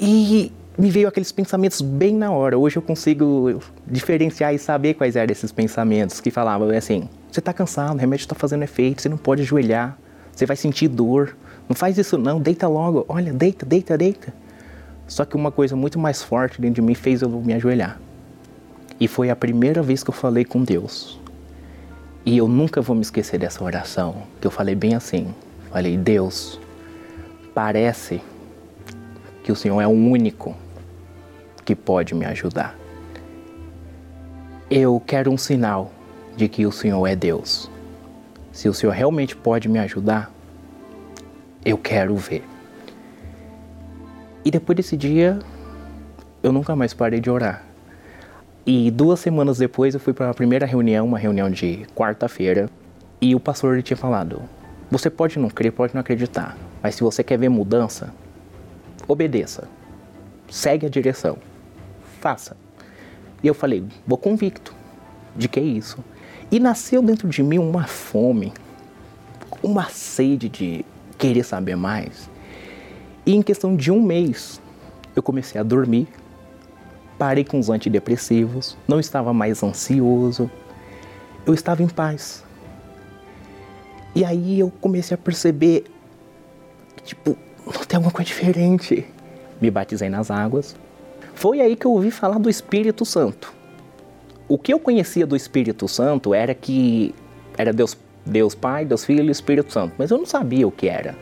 [0.00, 2.56] E me veio aqueles pensamentos bem na hora.
[2.56, 7.52] Hoje eu consigo diferenciar e saber quais eram esses pensamentos que falavam assim: você está
[7.52, 9.98] cansado, o remédio está fazendo efeito, você não pode ajoelhar,
[10.32, 11.36] você vai sentir dor.
[11.68, 13.04] Não faz isso não, deita logo.
[13.08, 14.32] Olha, deita, deita, deita.
[15.08, 18.00] Só que uma coisa muito mais forte dentro de mim fez eu me ajoelhar.
[19.00, 21.20] E foi a primeira vez que eu falei com Deus.
[22.24, 25.34] E eu nunca vou me esquecer dessa oração, que eu falei bem assim.
[25.70, 26.60] Falei, Deus,
[27.54, 28.20] parece
[29.42, 30.54] que o Senhor é o único
[31.68, 32.78] que pode me ajudar.
[34.70, 35.92] Eu quero um sinal
[36.34, 37.70] de que o Senhor é Deus.
[38.50, 40.32] Se o Senhor realmente pode me ajudar,
[41.62, 42.42] eu quero ver.
[44.42, 45.38] E depois desse dia,
[46.42, 47.62] eu nunca mais parei de orar.
[48.64, 52.70] E duas semanas depois eu fui para a primeira reunião, uma reunião de quarta-feira,
[53.20, 54.40] e o pastor ele tinha falado:
[54.90, 58.10] Você pode não crer, pode não acreditar, mas se você quer ver mudança,
[59.06, 59.68] obedeça,
[60.48, 61.36] segue a direção,
[62.18, 62.56] faça.
[63.42, 64.74] E eu falei: Vou convicto
[65.36, 66.04] de que é isso.
[66.50, 68.52] E nasceu dentro de mim uma fome,
[69.62, 70.84] uma sede de
[71.16, 72.28] querer saber mais.
[73.24, 74.60] E em questão de um mês,
[75.14, 76.08] eu comecei a dormir,
[77.18, 80.50] parei com os antidepressivos, não estava mais ansioso,
[81.44, 82.44] eu estava em paz.
[84.14, 85.84] E aí eu comecei a perceber
[87.04, 87.36] tipo,
[87.86, 89.06] tem alguma coisa diferente.
[89.60, 90.76] Me batizei nas águas.
[91.38, 93.54] Foi aí que eu ouvi falar do Espírito Santo.
[94.48, 97.14] O que eu conhecia do Espírito Santo era que
[97.56, 100.88] era Deus, Deus Pai, Deus Filho e Espírito Santo, mas eu não sabia o que
[100.88, 101.14] era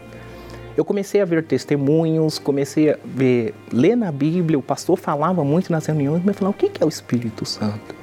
[0.76, 5.72] eu comecei a ver testemunhos, comecei a ver, ler na Bíblia, o pastor falava muito
[5.72, 7.94] nas reuniões, mas falava, o que é o Espírito Santo?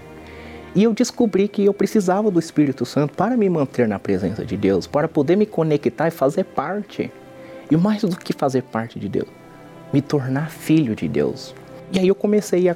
[0.75, 4.57] E eu descobri que eu precisava do Espírito Santo para me manter na presença de
[4.57, 7.11] Deus, para poder me conectar e fazer parte.
[7.69, 9.27] E mais do que fazer parte de Deus,
[9.93, 11.53] me tornar filho de Deus.
[11.93, 12.75] E aí eu comecei a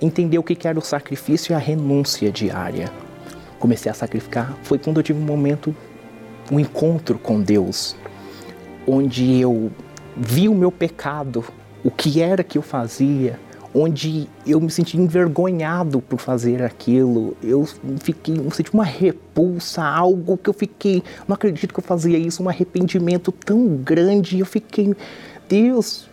[0.00, 2.90] entender o que era o sacrifício e a renúncia diária.
[3.58, 4.56] Comecei a sacrificar.
[4.62, 5.76] Foi quando eu tive um momento,
[6.50, 7.94] um encontro com Deus,
[8.86, 9.70] onde eu
[10.16, 11.44] vi o meu pecado,
[11.84, 13.38] o que era que eu fazia,
[13.74, 17.36] onde eu me senti envergonhado por fazer aquilo.
[17.42, 17.68] Eu
[18.00, 22.42] fiquei, eu senti uma repulsa, algo que eu fiquei, não acredito que eu fazia isso,
[22.42, 24.38] um arrependimento tão grande.
[24.38, 24.94] Eu fiquei,
[25.46, 26.08] Deus,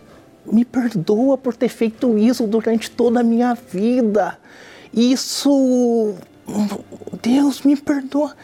[0.50, 4.38] me perdoa por ter feito isso durante toda a minha vida.
[4.92, 6.14] Isso,
[7.22, 8.34] Deus, me perdoa.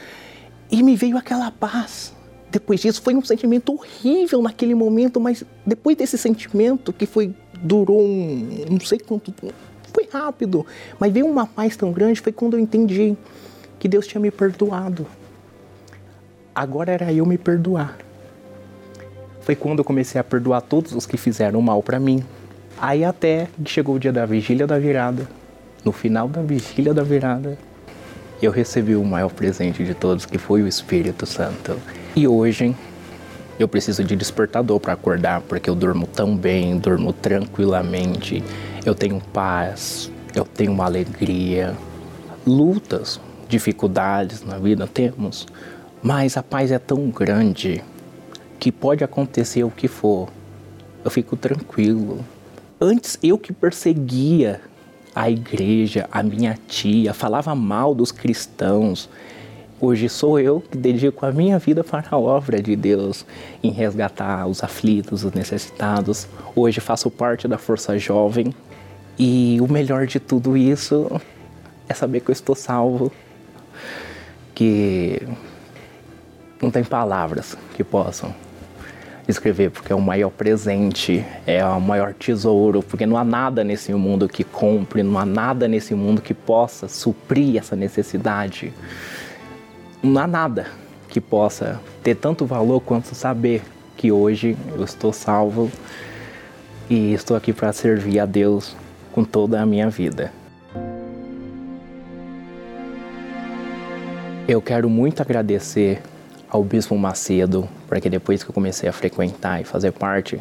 [0.71, 2.13] E me veio aquela paz
[2.51, 8.01] depois disso foi um sentimento horrível naquele momento, mas depois desse sentimento que foi durou
[8.01, 9.35] um, não sei quanto,
[9.93, 10.65] foi rápido,
[10.99, 13.17] mas veio uma paz tão grande foi quando eu entendi
[13.79, 15.07] que Deus tinha me perdoado.
[16.55, 17.99] Agora era eu me perdoar.
[19.49, 22.23] Foi quando eu comecei a perdoar todos os que fizeram mal para mim.
[22.79, 25.27] Aí até que chegou o dia da vigília da virada.
[25.83, 27.57] No final da vigília da virada,
[28.43, 31.79] eu recebi o maior presente de todos, que foi o Espírito Santo.
[32.15, 32.77] E hoje
[33.59, 38.45] eu preciso de despertador para acordar, porque eu durmo tão bem, durmo tranquilamente,
[38.85, 41.75] eu tenho paz, eu tenho uma alegria.
[42.47, 45.47] Lutas, dificuldades na vida temos,
[46.03, 47.83] mas a paz é tão grande
[48.59, 50.29] que pode acontecer o que for.
[51.05, 52.25] Eu fico tranquilo.
[52.81, 54.61] Antes eu que perseguia
[55.15, 59.09] a igreja, a minha tia, falava mal dos cristãos.
[59.81, 63.25] Hoje sou eu que dedico a minha vida para a obra de Deus,
[63.63, 66.27] em resgatar os aflitos, os necessitados.
[66.55, 68.53] Hoje faço parte da Força Jovem
[69.19, 71.09] e o melhor de tudo isso
[71.89, 73.13] é saber que eu estou salvo,
[74.55, 75.23] que
[76.61, 78.35] não tem palavras que possam
[79.29, 83.93] escrever, porque é o maior presente, é o maior tesouro, porque não há nada nesse
[83.93, 88.73] mundo que compre, não há nada nesse mundo que possa suprir essa necessidade.
[90.03, 90.67] Não há nada
[91.09, 93.63] que possa ter tanto valor quanto saber
[93.97, 95.71] que hoje eu estou salvo
[96.89, 98.75] e estou aqui para servir a Deus
[99.13, 100.33] com toda a minha vida.
[104.47, 106.01] Eu quero muito agradecer
[106.51, 110.41] ao Bispo Macedo, porque depois que eu comecei a frequentar e fazer parte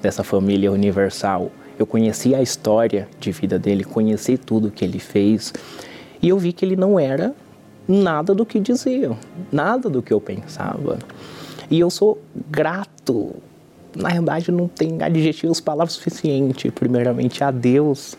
[0.00, 5.52] dessa família universal, eu conheci a história de vida dele, conheci tudo que ele fez
[6.20, 7.34] e eu vi que ele não era
[7.86, 9.16] nada do que dizia,
[9.50, 10.98] nada do que eu pensava.
[11.70, 13.34] E eu sou grato.
[13.96, 16.70] Na verdade, não tem adjetivos, palavras suficientes.
[16.70, 18.16] Primeiramente a Deus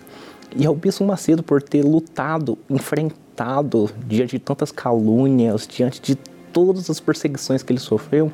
[0.56, 6.17] e ao Bispo Macedo por ter lutado, enfrentado diante de tantas calúnias, diante de
[6.54, 8.32] todas as perseguições que ele sofreu,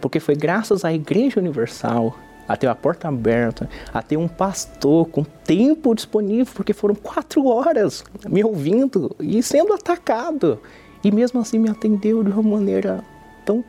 [0.00, 2.14] porque foi graças à Igreja Universal
[2.48, 7.46] a ter a porta aberta, a ter um pastor com tempo disponível, porque foram quatro
[7.46, 10.58] horas me ouvindo e sendo atacado.
[11.04, 13.04] E mesmo assim me atendeu de uma maneira
[13.46, 13.64] tão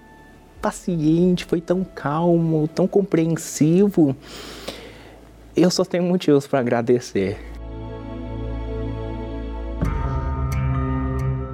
[0.59, 4.15] paciente, foi tão calmo, tão compreensivo.
[5.55, 7.50] Eu só tenho motivos para agradecer.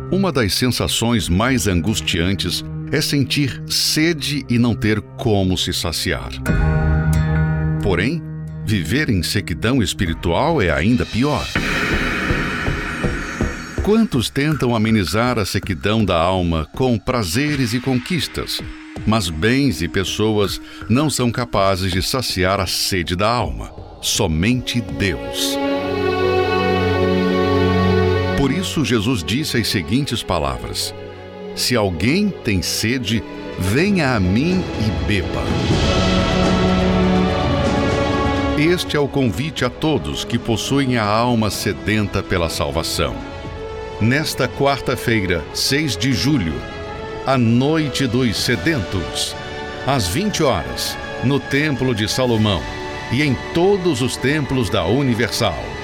[0.10, 6.30] Uma das sensações mais angustiantes é sentir sede e não ter como se saciar.
[7.84, 8.22] Porém,
[8.66, 11.46] viver em sequidão espiritual é ainda pior.
[13.84, 18.62] Quantos tentam amenizar a sequidão da alma com prazeres e conquistas,
[19.06, 23.72] mas bens e pessoas não são capazes de saciar a sede da alma.
[24.02, 25.58] Somente Deus.
[28.58, 30.94] Isso, Jesus disse as seguintes palavras:
[31.56, 33.24] Se alguém tem sede,
[33.60, 35.44] venha a mim e beba.
[38.58, 43.16] Este é o convite a todos que possuem a alma sedenta pela salvação.
[44.02, 46.56] Nesta quarta-feira, 6 de julho,
[47.28, 49.36] a Noite dos Sedentos,
[49.86, 52.64] às 20 horas, no Templo de Salomão
[53.12, 55.77] e em todos os templos da Universal.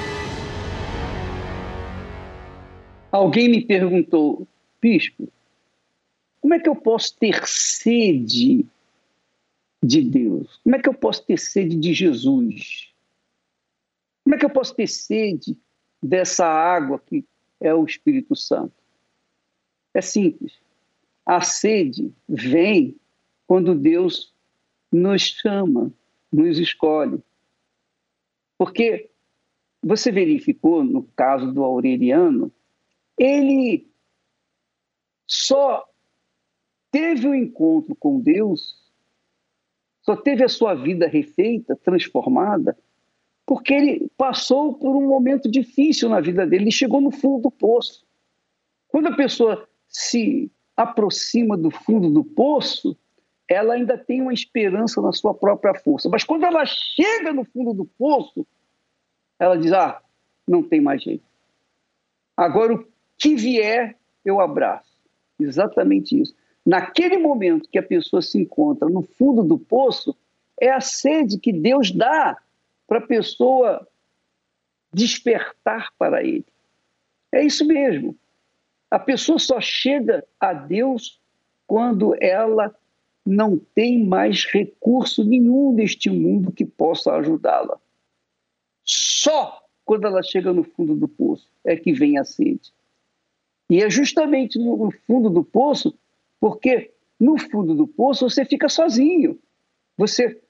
[3.13, 4.47] Alguém me perguntou,
[4.82, 5.32] bispo,
[6.41, 8.65] como é que eu posso ter sede
[9.84, 10.60] de Deus?
[10.63, 12.91] Como é que eu posso ter sede de Jesus?
[14.23, 15.56] Como é que eu posso ter sede
[16.02, 17.23] dessa água que
[17.62, 18.73] é o Espírito Santo?
[19.93, 20.60] É simples.
[21.23, 22.95] A sede vem
[23.45, 24.34] quando Deus
[24.91, 25.93] nos chama,
[26.32, 27.21] nos escolhe.
[28.58, 29.12] Porque
[29.84, 32.52] você verificou no caso do Aureliano
[33.17, 33.88] ele
[35.28, 35.88] só
[36.91, 38.78] teve o um encontro com Deus,
[40.02, 42.78] só teve a sua vida refeita, transformada,
[43.45, 47.52] porque ele passou por um momento difícil na vida dele, ele chegou no fundo do
[47.52, 48.06] poço.
[48.88, 52.97] Quando a pessoa se aproxima do fundo do poço,
[53.47, 56.10] ela ainda tem uma esperança na sua própria força.
[56.10, 58.45] Mas quando ela chega no fundo do poço,
[59.39, 60.02] ela diz: Ah,
[60.47, 61.23] não tem mais jeito.
[62.36, 64.93] Agora o que vier, eu abraço.
[65.39, 66.36] Exatamente isso.
[66.65, 70.15] Naquele momento que a pessoa se encontra no fundo do poço,
[70.60, 72.38] é a sede que Deus dá
[72.88, 73.88] para a pessoa
[74.93, 76.45] despertar para Ele.
[77.32, 78.15] É isso mesmo.
[78.89, 81.19] A pessoa só chega a Deus
[81.65, 82.73] quando ela
[83.26, 87.80] não tem mais recurso nenhum neste mundo que possa ajudá-la.
[88.84, 92.71] Só quando ela chega no fundo do poço é que vem a sede.
[93.69, 95.97] E é justamente no fundo do poço,
[96.39, 99.39] porque no fundo do poço você fica sozinho.
[99.97, 100.41] Você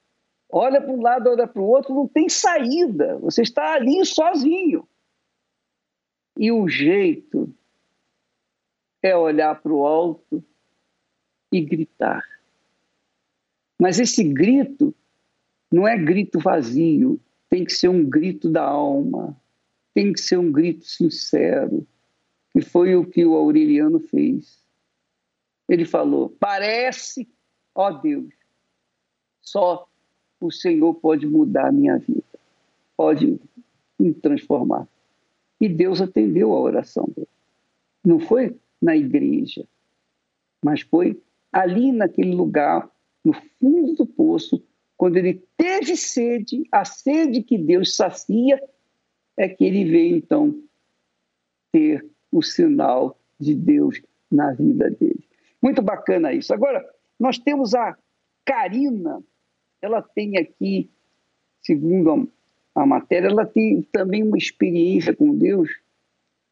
[0.50, 3.18] olha para um lado, olha para o outro, não tem saída.
[3.18, 4.86] Você está ali sozinho.
[6.36, 7.54] E o jeito
[9.02, 10.42] é olhar para o alto
[11.52, 12.24] e gritar.
[13.80, 14.94] Mas esse grito
[15.70, 19.40] não é grito vazio, tem que ser um grito da alma,
[19.92, 21.86] tem que ser um grito sincero
[22.54, 24.62] e foi o que o Aureliano fez.
[25.68, 27.28] Ele falou: Parece,
[27.74, 28.32] ó Deus,
[29.40, 29.88] só
[30.40, 32.22] o Senhor pode mudar a minha vida,
[32.96, 33.40] pode
[33.98, 34.86] me transformar.
[35.60, 37.28] E Deus atendeu a oração dele.
[38.04, 39.66] Não foi na igreja,
[40.62, 42.90] mas foi ali naquele lugar,
[43.24, 44.62] no fundo do poço,
[44.96, 48.62] quando ele teve sede, a sede que Deus sacia,
[49.36, 50.62] é que ele veio então
[51.72, 52.04] ter
[52.34, 55.24] o sinal de Deus na vida dele.
[55.62, 56.52] Muito bacana isso.
[56.52, 56.84] Agora,
[57.18, 57.96] nós temos a
[58.44, 59.22] Karina,
[59.80, 60.90] ela tem aqui,
[61.62, 62.28] segundo
[62.74, 65.70] a, a matéria, ela tem também uma experiência com Deus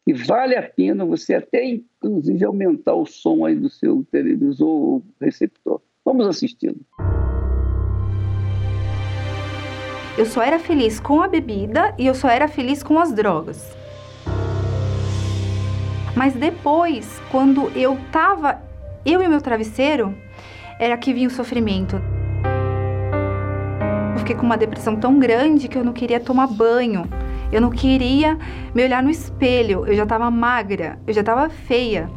[0.05, 5.03] que vale a pena você até inclusive aumentar o som aí do seu televisor ou
[5.19, 5.81] receptor.
[6.03, 6.79] Vamos assisti-lo.
[10.17, 13.82] Eu só era feliz com a bebida e eu só era feliz com as drogas.
[16.15, 18.61] Mas depois, quando eu tava
[19.05, 20.15] eu e meu travesseiro,
[20.79, 22.01] era que vinha o sofrimento.
[24.13, 27.05] Eu fiquei com uma depressão tão grande que eu não queria tomar banho.
[27.51, 28.37] Eu não queria
[28.73, 29.85] me olhar no espelho.
[29.85, 32.09] Eu já estava magra, eu já estava feia.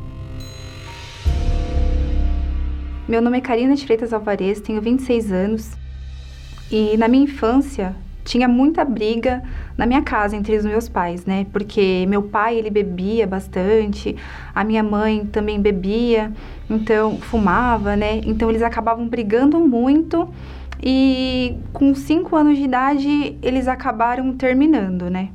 [3.08, 5.72] Meu nome é Karina de Freitas Alvarez, tenho 26 anos.
[6.70, 7.94] E na minha infância
[8.26, 9.42] tinha muita briga
[9.78, 11.46] na minha casa entre os meus pais, né?
[11.52, 14.16] Porque meu pai, ele bebia bastante,
[14.54, 16.32] a minha mãe também bebia,
[16.68, 18.20] então fumava, né?
[18.26, 20.28] Então eles acabavam brigando muito
[20.82, 25.28] e com cinco anos de idade eles acabaram terminando, né?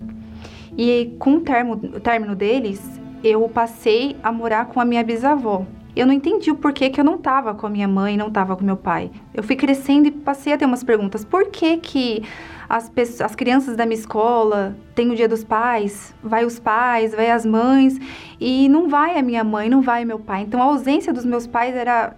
[0.77, 5.65] E com o, termo, o término deles, eu passei a morar com a minha bisavó,
[5.95, 8.55] eu não entendi o porquê que eu não estava com a minha mãe, não estava
[8.55, 9.11] com meu pai.
[9.33, 11.25] Eu fui crescendo e passei a ter umas perguntas.
[11.25, 12.23] Por que que
[12.71, 17.13] as, pessoas, as crianças da minha escola têm o dia dos pais, vai os pais,
[17.13, 17.99] vai as mães,
[18.39, 20.43] e não vai a minha mãe, não vai meu pai.
[20.43, 22.15] Então a ausência dos meus pais era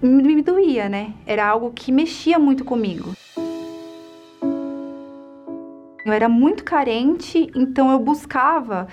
[0.00, 1.12] me doía, né?
[1.26, 3.14] Era algo que mexia muito comigo.
[6.06, 8.86] Eu era muito carente, então eu buscava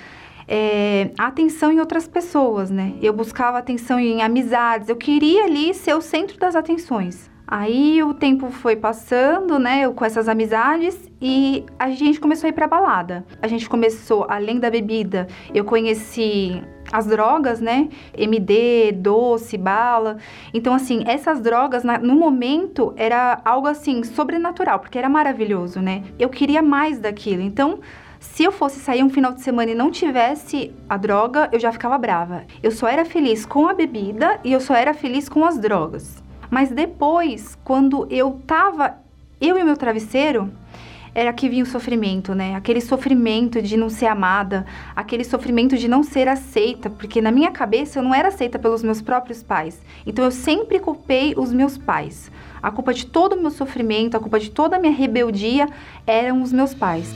[0.47, 2.95] é, atenção em outras pessoas, né?
[3.03, 7.30] Eu buscava atenção em amizades, eu queria ali ser o centro das atenções.
[7.51, 12.49] Aí o tempo foi passando, né, eu com essas amizades e a gente começou a
[12.49, 13.25] ir pra balada.
[13.41, 17.89] A gente começou, além da bebida, eu conheci as drogas, né?
[18.17, 20.15] MD, doce, bala.
[20.53, 26.05] Então, assim, essas drogas, no momento, era algo assim, sobrenatural, porque era maravilhoso, né?
[26.17, 27.41] Eu queria mais daquilo.
[27.41, 27.81] Então,
[28.17, 31.73] se eu fosse sair um final de semana e não tivesse a droga, eu já
[31.73, 32.43] ficava brava.
[32.63, 36.23] Eu só era feliz com a bebida e eu só era feliz com as drogas.
[36.51, 38.97] Mas depois, quando eu tava
[39.39, 40.51] eu e meu travesseiro,
[41.15, 42.55] era que vinha o sofrimento, né?
[42.55, 47.51] Aquele sofrimento de não ser amada, aquele sofrimento de não ser aceita, porque na minha
[47.51, 49.81] cabeça eu não era aceita pelos meus próprios pais.
[50.05, 52.29] Então eu sempre culpei os meus pais.
[52.61, 55.67] A culpa de todo o meu sofrimento, a culpa de toda a minha rebeldia
[56.05, 57.09] eram os meus pais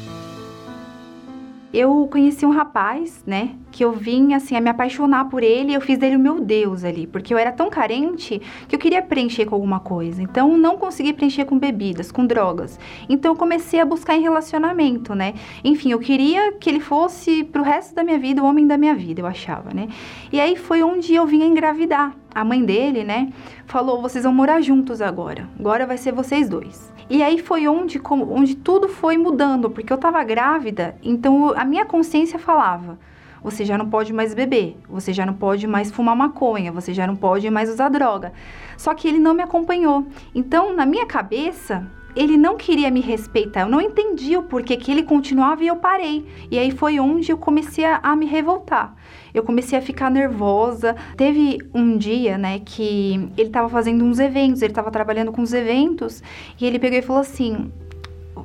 [1.75, 5.81] eu conheci um rapaz, né, que eu vim assim a me apaixonar por ele, eu
[5.81, 9.45] fiz dele o meu Deus ali, porque eu era tão carente que eu queria preencher
[9.45, 10.23] com alguma coisa.
[10.23, 12.79] Então não consegui preencher com bebidas, com drogas.
[13.09, 15.33] Então eu comecei a buscar em relacionamento, né?
[15.65, 18.95] Enfim, eu queria que ele fosse pro resto da minha vida o homem da minha
[18.95, 19.89] vida, eu achava, né?
[20.31, 22.15] E aí foi onde eu vim engravidar.
[22.33, 23.33] A mãe dele, né,
[23.65, 25.49] falou: "Vocês vão morar juntos agora.
[25.59, 26.94] Agora vai ser vocês dois".
[27.09, 31.85] E aí foi onde, onde tudo foi mudando, porque eu estava grávida, então a minha
[31.85, 32.97] consciência falava:
[33.43, 37.05] você já não pode mais beber, você já não pode mais fumar maconha, você já
[37.05, 38.33] não pode mais usar droga.
[38.75, 40.07] Só que ele não me acompanhou.
[40.33, 41.85] Então, na minha cabeça,
[42.15, 43.61] ele não queria me respeitar.
[43.61, 46.25] Eu não entendi o porquê que ele continuava e eu parei.
[46.49, 48.95] E aí foi onde eu comecei a, me revoltar
[49.33, 50.95] eu comecei a ficar nervosa.
[51.17, 55.53] Teve um dia, né, que ele estava fazendo uns eventos, ele estava trabalhando com os
[55.53, 56.23] eventos,
[56.59, 57.69] e ele pegou e falou assim: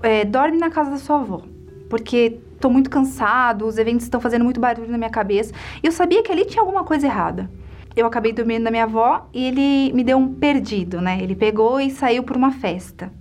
[0.03, 1.43] é, dorme na casa da sua avó,
[1.89, 5.55] porque tô muito cansado, os eventos estão fazendo muito barulho na minha cabeça.
[5.83, 7.49] E eu sabia que ali tinha alguma coisa errada.
[7.97, 11.19] Eu acabei dormindo na minha avó e ele me deu um perdido, né?
[11.21, 13.13] Ele pegou e saiu para uma festa.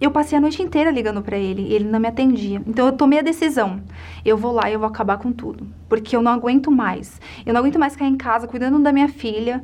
[0.00, 2.62] Eu passei a noite inteira ligando para ele e ele não me atendia.
[2.64, 3.80] Então eu tomei a decisão.
[4.24, 7.20] Eu vou lá e eu vou acabar com tudo, porque eu não aguento mais.
[7.44, 9.60] Eu não aguento mais ficar em casa cuidando da minha filha,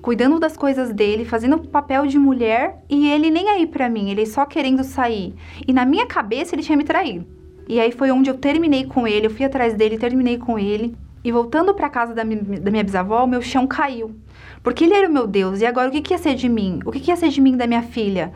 [0.00, 4.24] cuidando das coisas dele, fazendo papel de mulher e ele nem aí para mim, ele
[4.24, 5.34] só querendo sair.
[5.68, 7.26] E na minha cabeça ele tinha me traído.
[7.68, 10.96] E aí foi onde eu terminei com ele, eu fui atrás dele, terminei com ele.
[11.22, 14.14] E voltando para casa da minha, da minha bisavó, meu chão caiu.
[14.62, 15.60] Porque ele era o meu Deus.
[15.60, 16.80] E agora o que, que ia ser de mim?
[16.84, 18.32] O que, que ia ser de mim da minha filha?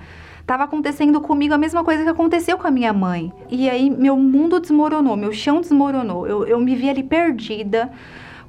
[0.49, 3.31] Tava acontecendo comigo a mesma coisa que aconteceu com a minha mãe.
[3.51, 6.27] E aí meu mundo desmoronou, meu chão desmoronou.
[6.27, 7.93] Eu, eu me vi ali perdida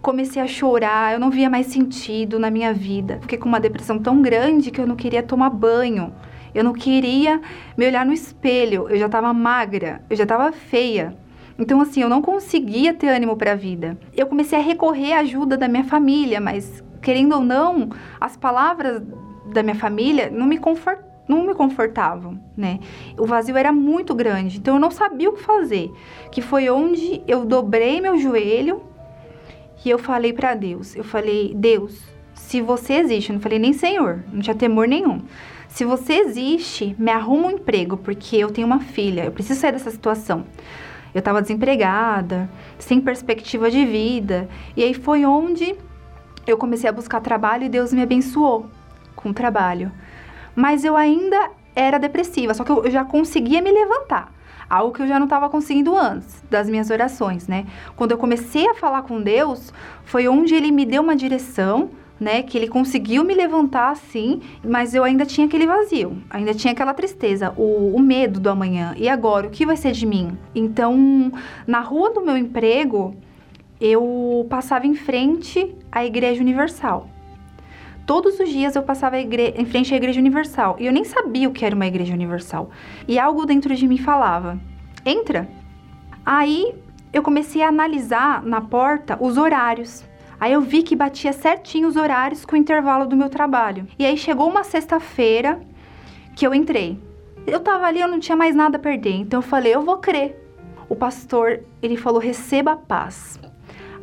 [0.01, 3.19] comecei a chorar, eu não via mais sentido na minha vida.
[3.21, 6.13] Fiquei com uma depressão tão grande que eu não queria tomar banho.
[6.55, 7.41] Eu não queria
[7.77, 8.87] me olhar no espelho.
[8.87, 11.17] Eu já estava magra, eu já estava feia.
[11.57, 13.97] Então assim, eu não conseguia ter ânimo para a vida.
[14.15, 17.89] Eu comecei a recorrer à ajuda da minha família, mas querendo ou não,
[18.21, 19.03] as palavras
[19.47, 22.79] da minha família não me confortavam não me confortavam, né?
[23.17, 25.91] O vazio era muito grande, então eu não sabia o que fazer.
[26.31, 28.81] Que foi onde eu dobrei meu joelho
[29.85, 30.95] e eu falei para Deus.
[30.95, 32.01] Eu falei: "Deus,
[32.33, 35.21] se você existe, eu não falei nem Senhor, não tinha temor nenhum.
[35.67, 39.71] Se você existe, me arruma um emprego, porque eu tenho uma filha, eu preciso sair
[39.71, 40.45] dessa situação.
[41.13, 42.49] Eu estava desempregada,
[42.79, 44.49] sem perspectiva de vida.
[44.75, 45.75] E aí foi onde
[46.45, 48.67] eu comecei a buscar trabalho e Deus me abençoou
[49.15, 49.91] com o trabalho.
[50.59, 54.29] Mas eu ainda era depressiva, só que eu já conseguia me levantar.
[54.69, 57.65] Algo que eu já não estava conseguindo antes das minhas orações, né?
[57.95, 59.71] Quando eu comecei a falar com Deus,
[60.03, 62.43] foi onde ele me deu uma direção, né?
[62.43, 66.93] Que ele conseguiu me levantar assim, mas eu ainda tinha aquele vazio, ainda tinha aquela
[66.93, 68.93] tristeza, o, o medo do amanhã.
[68.97, 70.37] E agora, o que vai ser de mim?
[70.53, 71.31] Então,
[71.65, 73.15] na rua do meu emprego,
[73.79, 77.07] eu passava em frente à Igreja Universal.
[78.09, 81.51] Todos os dias eu passava em frente à Igreja Universal e eu nem sabia o
[81.51, 82.71] que era uma Igreja Universal.
[83.07, 84.59] E algo dentro de mim falava:
[85.05, 85.47] entra.
[86.25, 86.73] Aí
[87.13, 90.03] eu comecei a analisar na porta os horários.
[90.39, 93.87] Aí eu vi que batia certinho os horários com o intervalo do meu trabalho.
[93.99, 95.61] E aí chegou uma sexta-feira
[96.35, 96.97] que eu entrei.
[97.45, 99.97] Eu tava ali, eu não tinha mais nada a perder, então eu falei: eu vou
[99.97, 100.35] crer.
[100.89, 103.39] O pastor, ele falou: receba a paz.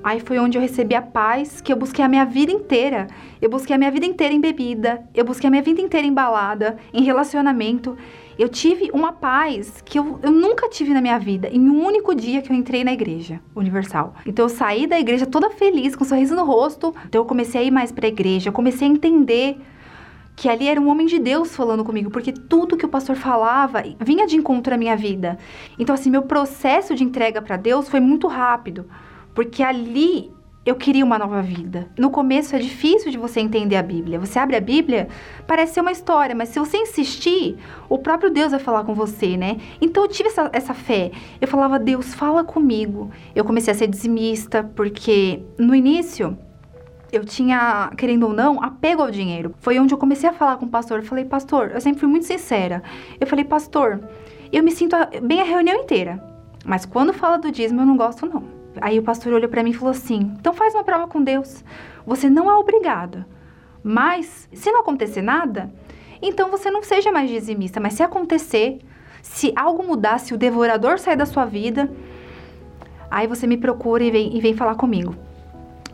[0.07, 3.09] Aí foi onde eu recebi a paz que eu busquei a minha vida inteira.
[3.43, 6.15] Eu busquei a minha vida inteira em bebida, eu busquei a minha vida inteira em
[6.15, 7.97] balada, em relacionamento.
[8.39, 12.15] Eu tive uma paz que eu, eu nunca tive na minha vida, em um único
[12.15, 14.15] dia que eu entrei na igreja universal.
[14.25, 16.95] Então eu saí da igreja toda feliz, com um sorriso no rosto.
[17.09, 19.59] Então eu comecei a ir mais para a igreja, eu comecei a entender
[20.37, 23.83] que ali era um homem de Deus falando comigo, porque tudo que o pastor falava
[24.01, 25.37] vinha de encontro à minha vida.
[25.77, 28.87] Então assim, meu processo de entrega para Deus foi muito rápido
[29.37, 30.35] porque ali
[30.65, 31.89] eu queria uma nova vida.
[31.97, 34.19] No começo é difícil de você entender a Bíblia.
[34.19, 35.09] Você abre a Bíblia,
[35.47, 37.57] parece ser uma história, mas se você insistir,
[37.89, 39.59] o próprio Deus vai falar com você, né?
[39.81, 41.13] Então eu tive essa, essa fé.
[41.39, 43.11] Eu falava, Deus, fala comigo.
[43.35, 46.37] Eu comecei a ser dizimista, porque no início
[47.13, 49.55] eu tinha, querendo ou não, apego ao dinheiro.
[49.59, 50.99] Foi onde eu comecei a falar com o pastor.
[51.01, 52.83] Eu falei, pastor, eu sempre fui muito sincera.
[53.21, 54.01] Eu falei, pastor,
[54.51, 56.21] eu me sinto bem a reunião inteira.
[56.65, 58.56] Mas quando fala do dízimo, eu não gosto, não.
[58.81, 61.65] Aí o pastor olhou para mim e falou assim: então faz uma prova com Deus.
[62.07, 63.25] Você não é obrigado.
[63.83, 65.73] Mas, se não acontecer nada,
[66.21, 67.79] então você não seja mais dizimista.
[67.79, 68.81] Mas se acontecer,
[69.23, 71.91] se algo mudar, se o devorador sair da sua vida,
[73.11, 75.15] aí você me procura e vem, e vem falar comigo.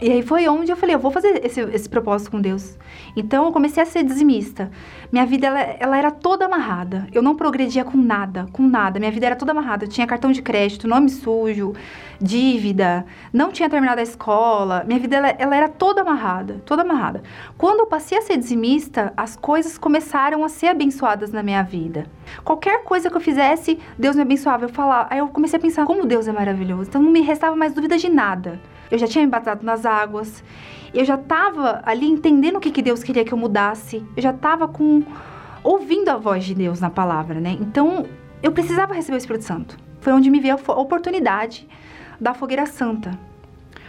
[0.02, 2.76] E aí foi onde eu falei, eu vou fazer esse, esse propósito com Deus.
[3.16, 4.68] Então eu comecei a ser dizimista.
[5.12, 7.06] Minha vida, ela, ela, era toda amarrada.
[7.12, 8.98] Eu não progredia com nada, com nada.
[8.98, 9.84] Minha vida era toda amarrada.
[9.84, 11.72] Eu tinha cartão de crédito, nome sujo,
[12.20, 14.82] dívida, não tinha terminado a escola.
[14.84, 17.22] Minha vida, ela, ela era toda amarrada, toda amarrada.
[17.56, 22.06] Quando eu passei a ser dizimista, as coisas começaram a ser abençoadas na minha vida.
[22.42, 24.64] Qualquer coisa que eu fizesse, Deus me abençoava.
[24.64, 26.88] Eu falava, aí eu comecei a pensar como Deus é maravilhoso.
[26.88, 28.58] Então não me restava mais dúvida de nada
[28.92, 30.44] eu já tinha me batizado nas águas,
[30.92, 34.32] eu já estava ali entendendo o que, que Deus queria que eu mudasse, eu já
[34.32, 35.02] estava com
[35.64, 37.56] ouvindo a voz de Deus na palavra, né?
[37.58, 38.04] Então
[38.42, 39.78] eu precisava receber o Espírito Santo.
[40.02, 41.66] Foi onde me veio a oportunidade
[42.20, 43.18] da fogueira santa.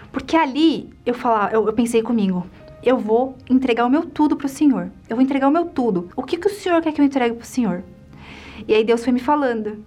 [0.10, 2.48] Porque ali eu falar, eu, eu pensei comigo,
[2.82, 4.90] eu vou entregar o meu tudo para o Senhor.
[5.10, 6.08] Eu vou entregar o meu tudo.
[6.16, 7.84] O que, que o Senhor quer que eu entregue para o Senhor?
[8.66, 9.84] E aí Deus foi me falando.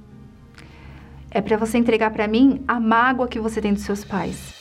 [1.30, 4.55] É para você entregar para mim a mágoa que você tem dos seus pais.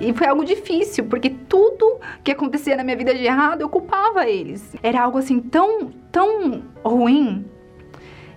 [0.00, 4.28] E foi algo difícil, porque tudo que acontecia na minha vida de errado eu culpava
[4.28, 4.74] eles.
[4.82, 7.44] Era algo assim tão, tão ruim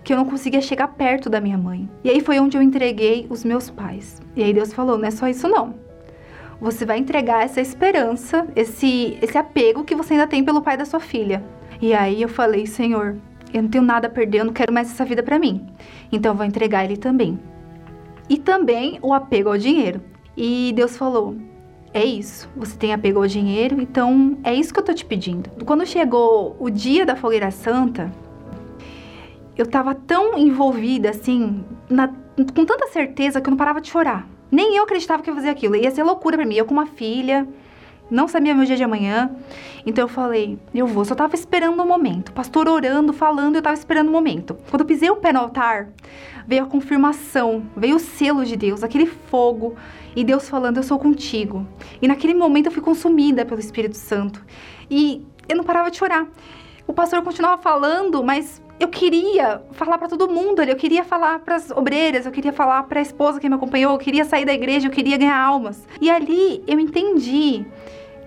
[0.03, 1.89] que eu não conseguia chegar perto da minha mãe.
[2.03, 4.21] E aí foi onde eu entreguei os meus pais.
[4.35, 5.75] E aí Deus falou: não é só isso não.
[6.61, 10.85] Você vai entregar essa esperança, esse, esse apego que você ainda tem pelo pai da
[10.85, 11.43] sua filha.
[11.81, 13.17] E aí eu falei: Senhor,
[13.53, 15.67] eu não tenho nada a perder, eu não quero mais essa vida para mim.
[16.11, 17.39] Então eu vou entregar ele também.
[18.29, 20.01] E também o apego ao dinheiro.
[20.37, 21.35] E Deus falou:
[21.93, 22.49] é isso.
[22.55, 25.49] Você tem apego ao dinheiro, então é isso que eu tô te pedindo.
[25.65, 28.11] Quando chegou o dia da fogueira santa,
[29.57, 34.27] eu tava tão envolvida assim, na, com tanta certeza que eu não parava de chorar.
[34.51, 35.75] Nem eu acreditava que ia fazer aquilo.
[35.75, 36.55] Ia ser loucura para mim.
[36.55, 37.47] Eu com uma filha,
[38.09, 39.31] não sabia meu dia de amanhã.
[39.85, 41.03] Então eu falei, eu vou.
[41.03, 42.31] Só tava esperando o um momento.
[42.31, 44.57] Pastor orando, falando, eu tava esperando o um momento.
[44.69, 45.89] Quando eu pisei o pé no altar,
[46.47, 49.75] veio a confirmação, veio o selo de Deus, aquele fogo
[50.17, 51.65] e Deus falando: Eu sou contigo.
[52.01, 54.43] E naquele momento eu fui consumida pelo Espírito Santo.
[54.89, 56.27] E eu não parava de chorar.
[56.87, 61.39] O pastor continuava falando, mas eu queria falar para todo mundo ali, eu queria falar
[61.39, 64.45] para as obreiras, eu queria falar para a esposa que me acompanhou, eu queria sair
[64.45, 65.87] da igreja, eu queria ganhar almas.
[66.01, 67.63] E ali eu entendi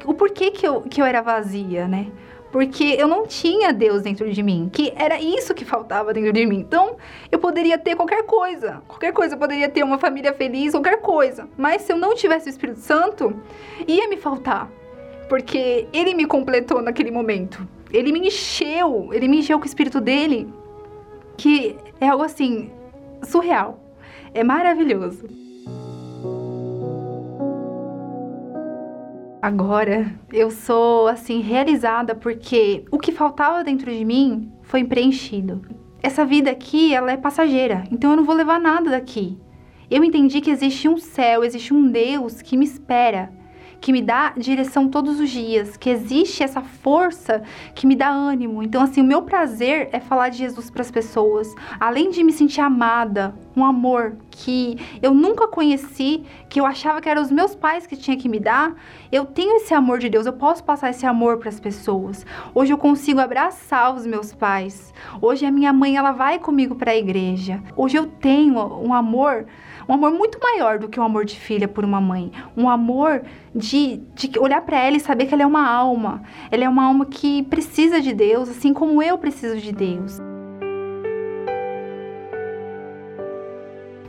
[0.05, 2.07] o porquê que eu, que eu era vazia, né?
[2.51, 6.46] Porque eu não tinha Deus dentro de mim, que era isso que faltava dentro de
[6.46, 6.59] mim.
[6.59, 6.96] Então,
[7.30, 11.48] eu poderia ter qualquer coisa, qualquer coisa, eu poderia ter uma família feliz, qualquer coisa,
[11.57, 13.34] mas se eu não tivesse o Espírito Santo,
[13.86, 14.70] ia me faltar,
[15.28, 17.66] porque ele me completou naquele momento.
[17.92, 20.48] Ele me encheu, ele me encheu com o espírito dele,
[21.36, 22.70] que é algo assim,
[23.22, 23.80] surreal.
[24.32, 25.39] É maravilhoso.
[29.43, 35.62] Agora eu sou assim realizada porque o que faltava dentro de mim foi preenchido.
[36.03, 39.38] Essa vida aqui, ela é passageira, então eu não vou levar nada daqui.
[39.91, 43.32] Eu entendi que existe um céu, existe um Deus que me espera
[43.81, 47.43] que me dá direção todos os dias, que existe essa força
[47.74, 48.62] que me dá ânimo.
[48.62, 52.33] Então, assim, o meu prazer é falar de Jesus para as pessoas, além de me
[52.33, 57.55] sentir amada, um amor que eu nunca conheci, que eu achava que eram os meus
[57.55, 58.74] pais que tinham que me dar.
[59.11, 62.26] Eu tenho esse amor de Deus, eu posso passar esse amor para as pessoas.
[62.55, 64.93] Hoje eu consigo abraçar os meus pais.
[65.20, 67.62] Hoje a minha mãe ela vai comigo para a igreja.
[67.76, 69.47] Hoje eu tenho um amor
[69.91, 72.30] um amor muito maior do que um amor de filha por uma mãe.
[72.57, 73.22] Um amor
[73.53, 76.22] de, de olhar para ela e saber que ela é uma alma.
[76.49, 80.20] Ela é uma alma que precisa de Deus, assim como eu preciso de Deus.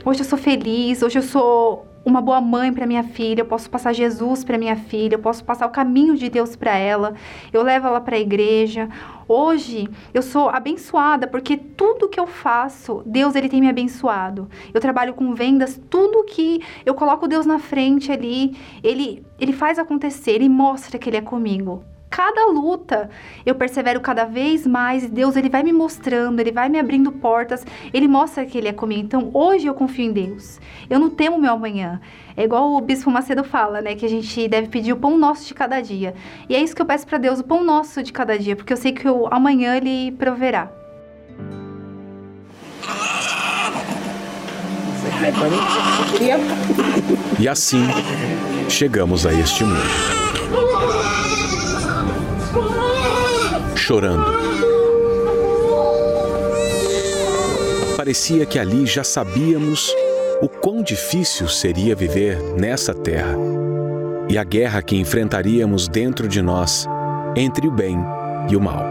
[0.06, 3.70] Hoje eu sou feliz, hoje eu sou uma boa mãe para minha filha, eu posso
[3.70, 7.14] passar Jesus para minha filha, eu posso passar o caminho de Deus para ela,
[7.54, 8.90] eu levo ela para a igreja.
[9.28, 14.50] Hoje eu sou abençoada porque tudo que eu faço, Deus ele tem me abençoado.
[14.74, 19.80] Eu trabalho com vendas, tudo que eu coloco Deus na frente ali, ele ele faz
[19.80, 23.10] acontecer, ele mostra que ele é comigo cada luta
[23.46, 27.10] eu persevero cada vez mais e Deus ele vai me mostrando, ele vai me abrindo
[27.10, 29.02] portas, ele mostra que ele é comigo.
[29.02, 30.60] Então hoje eu confio em Deus.
[30.90, 32.02] Eu não temo meu amanhã.
[32.36, 35.48] É igual o bispo Macedo fala, né, que a gente deve pedir o pão nosso
[35.48, 36.14] de cada dia.
[36.50, 38.74] E é isso que eu peço para Deus, o pão nosso de cada dia, porque
[38.74, 40.70] eu sei que o amanhã ele proverá.
[47.40, 47.84] E assim
[48.70, 51.31] chegamos a este mundo.
[53.82, 54.26] Chorando.
[57.98, 59.94] Parecia que ali já sabíamos
[60.42, 63.36] o quão difícil seria viver nessa terra
[64.30, 66.88] e a guerra que enfrentaríamos dentro de nós
[67.36, 67.98] entre o bem
[68.50, 68.84] e o mal.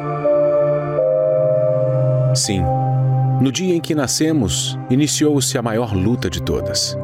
[2.35, 2.63] Sim,
[3.41, 6.97] no dia em que nascemos, iniciou-se a maior luta de todas: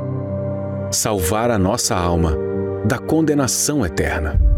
[0.90, 2.36] salvar a nossa alma
[2.84, 4.55] da condenação eterna.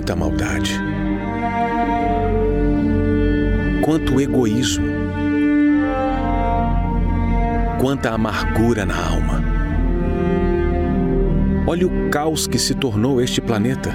[0.00, 0.80] Quanta maldade.
[3.84, 4.86] Quanto egoísmo.
[7.78, 9.44] Quanta amargura na alma.
[11.66, 13.90] Olha o caos que se tornou este planeta.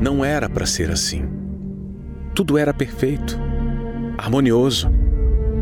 [0.00, 1.24] Não era para ser assim.
[2.34, 3.38] Tudo era perfeito,
[4.18, 4.90] harmonioso,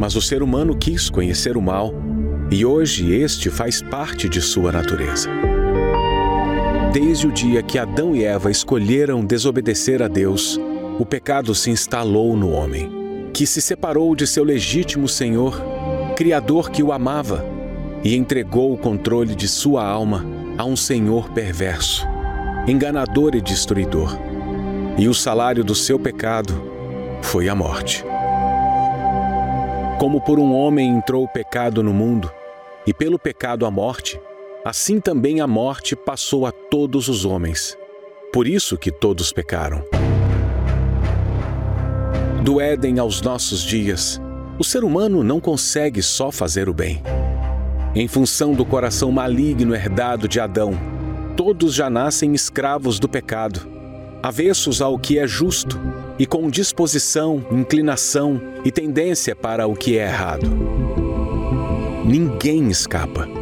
[0.00, 1.92] mas o ser humano quis conhecer o mal
[2.50, 5.28] e hoje este faz parte de sua natureza
[6.98, 10.58] desde o dia que Adão e Eva escolheram desobedecer a Deus,
[10.98, 15.62] o pecado se instalou no homem, que se separou de seu legítimo Senhor,
[16.16, 17.44] Criador que o amava,
[18.02, 20.24] e entregou o controle de sua alma
[20.56, 22.08] a um Senhor perverso,
[22.66, 24.16] enganador e destruidor.
[24.96, 26.58] E o salário do seu pecado
[27.20, 28.02] foi a morte.
[29.98, 32.32] Como por um homem entrou o pecado no mundo,
[32.86, 34.18] e pelo pecado a morte,
[34.66, 37.78] assim também a morte passou a todos os homens.
[38.32, 39.84] Por isso que todos pecaram.
[42.42, 44.20] Do Éden aos nossos dias,
[44.58, 47.00] o ser humano não consegue só fazer o bem.
[47.94, 50.72] Em função do coração maligno herdado de Adão,
[51.36, 53.68] todos já nascem escravos do pecado,
[54.20, 55.80] avessos ao que é justo
[56.18, 60.50] e com disposição, inclinação e tendência para o que é errado.
[62.04, 63.35] Ninguém escapa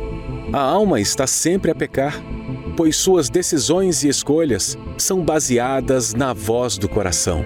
[0.54, 2.22] a alma está sempre a pecar,
[2.76, 7.44] pois suas decisões e escolhas são baseadas na voz do coração.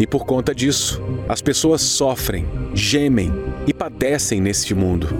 [0.00, 3.32] E por conta disso, as pessoas sofrem, gemem
[3.68, 5.10] e padecem neste mundo.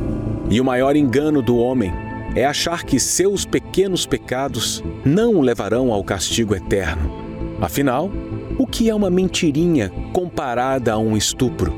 [0.51, 1.93] E o maior engano do homem
[2.35, 7.13] é achar que seus pequenos pecados não o levarão ao castigo eterno.
[7.61, 8.11] Afinal,
[8.59, 11.73] o que é uma mentirinha comparada a um estupro?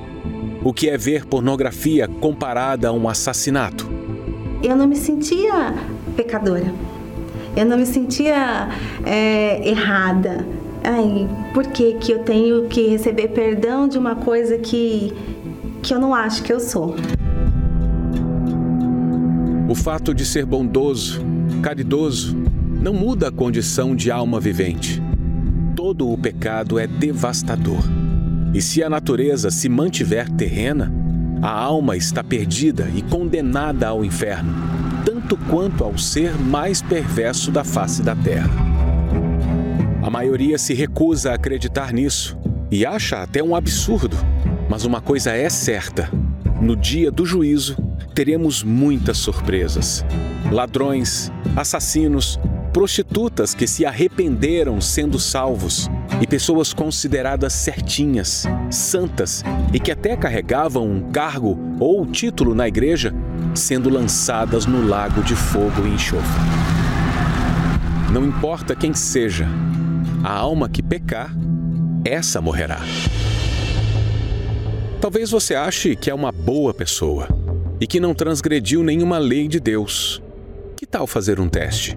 [0.64, 3.95] O que é ver pornografia comparada a um assassinato?
[4.66, 5.74] Eu não me sentia
[6.16, 6.72] pecadora.
[7.56, 8.68] Eu não me sentia
[9.04, 10.46] é, errada.
[10.82, 15.12] Ai, por que, que eu tenho que receber perdão de uma coisa que,
[15.82, 16.96] que eu não acho que eu sou?
[19.68, 21.20] O fato de ser bondoso,
[21.62, 22.36] caridoso,
[22.80, 25.02] não muda a condição de alma vivente.
[25.74, 27.82] Todo o pecado é devastador.
[28.54, 30.92] E se a natureza se mantiver terrena,
[31.42, 34.54] a alma está perdida e condenada ao inferno,
[35.04, 38.50] tanto quanto ao ser mais perverso da face da terra.
[40.02, 42.38] A maioria se recusa a acreditar nisso
[42.70, 44.16] e acha até um absurdo.
[44.68, 46.10] Mas uma coisa é certa:
[46.60, 47.76] no dia do juízo,
[48.14, 50.04] teremos muitas surpresas.
[50.50, 52.38] Ladrões, assassinos,
[52.76, 55.88] prostitutas que se arrependeram sendo salvos
[56.20, 63.14] e pessoas consideradas certinhas, santas e que até carregavam um cargo ou título na igreja,
[63.54, 66.42] sendo lançadas no lago de fogo e enxofre.
[68.12, 69.48] Não importa quem seja,
[70.22, 71.34] a alma que pecar,
[72.04, 72.80] essa morrerá.
[75.00, 77.26] Talvez você ache que é uma boa pessoa
[77.80, 80.22] e que não transgrediu nenhuma lei de Deus.
[80.76, 81.96] Que tal fazer um teste?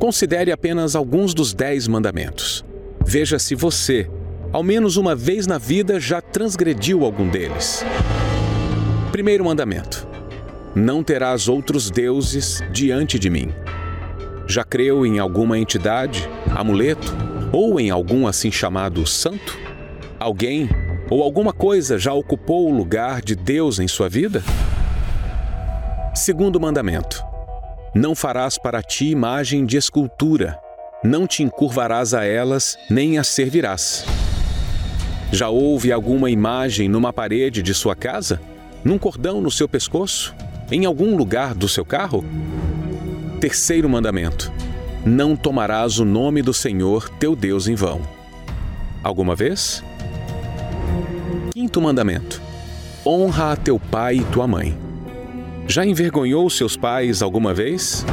[0.00, 2.64] Considere apenas alguns dos dez mandamentos.
[3.04, 4.08] Veja se você,
[4.50, 7.84] ao menos uma vez na vida, já transgrediu algum deles.
[9.12, 10.08] Primeiro mandamento:
[10.74, 13.52] Não terás outros deuses diante de mim.
[14.46, 16.26] Já creu em alguma entidade,
[16.56, 17.14] amuleto
[17.52, 19.58] ou em algum assim chamado santo?
[20.18, 20.66] Alguém
[21.10, 24.42] ou alguma coisa já ocupou o lugar de Deus em sua vida?
[26.14, 27.22] Segundo mandamento:
[27.94, 30.56] Não farás para ti imagem de escultura,
[31.02, 34.04] não te encurvarás a elas, nem as servirás.
[35.32, 38.40] Já houve alguma imagem numa parede de sua casa?
[38.84, 40.32] Num cordão no seu pescoço?
[40.70, 42.24] Em algum lugar do seu carro?
[43.40, 44.52] Terceiro mandamento:
[45.04, 48.02] Não tomarás o nome do Senhor teu Deus em vão.
[49.02, 49.82] Alguma vez?
[51.52, 52.40] Quinto mandamento:
[53.04, 54.89] Honra a teu pai e tua mãe.
[55.70, 58.04] Já envergonhou seus pais alguma vez?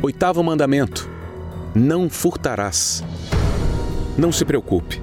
[0.00, 1.10] Oitavo mandamento:
[1.74, 3.02] Não furtarás.
[4.16, 5.02] Não se preocupe,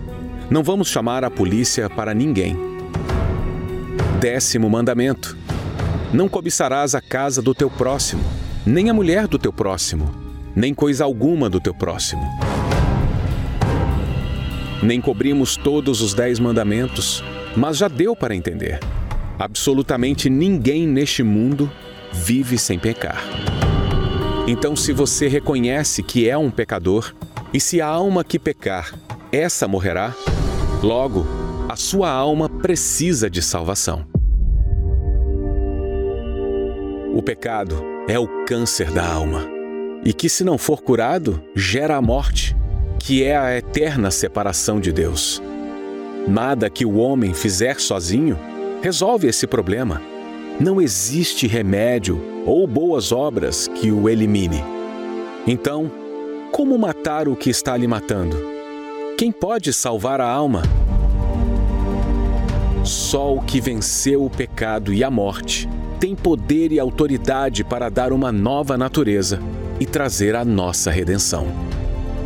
[0.49, 2.55] não vamos chamar a polícia para ninguém.
[4.21, 5.37] Décimo mandamento:
[6.13, 8.23] Não cobiçarás a casa do teu próximo,
[8.65, 10.09] nem a mulher do teu próximo,
[10.55, 12.23] nem coisa alguma do teu próximo
[14.83, 17.23] nem cobrimos todos os dez mandamentos,
[17.55, 18.79] mas já deu para entender.
[19.41, 21.71] Absolutamente ninguém neste mundo
[22.13, 23.23] vive sem pecar.
[24.47, 27.11] Então, se você reconhece que é um pecador,
[27.51, 28.93] e se a alma que pecar,
[29.31, 30.13] essa morrerá,
[30.83, 31.25] logo,
[31.67, 34.05] a sua alma precisa de salvação.
[37.15, 39.49] O pecado é o câncer da alma,
[40.05, 42.55] e que, se não for curado, gera a morte
[42.99, 45.41] que é a eterna separação de Deus.
[46.27, 48.37] Nada que o homem fizer sozinho
[48.81, 50.01] resolve esse problema.
[50.59, 54.63] Não existe remédio ou boas obras que o elimine.
[55.45, 55.91] Então,
[56.51, 58.37] como matar o que está lhe matando?
[59.17, 60.63] Quem pode salvar a alma?
[62.83, 65.69] Só o que venceu o pecado e a morte
[65.99, 69.39] tem poder e autoridade para dar uma nova natureza
[69.79, 71.47] e trazer a nossa redenção.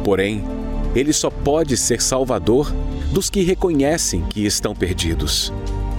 [0.02, 0.44] Porém,
[0.96, 2.74] ele só pode ser salvador
[3.12, 5.52] dos que reconhecem que estão perdidos.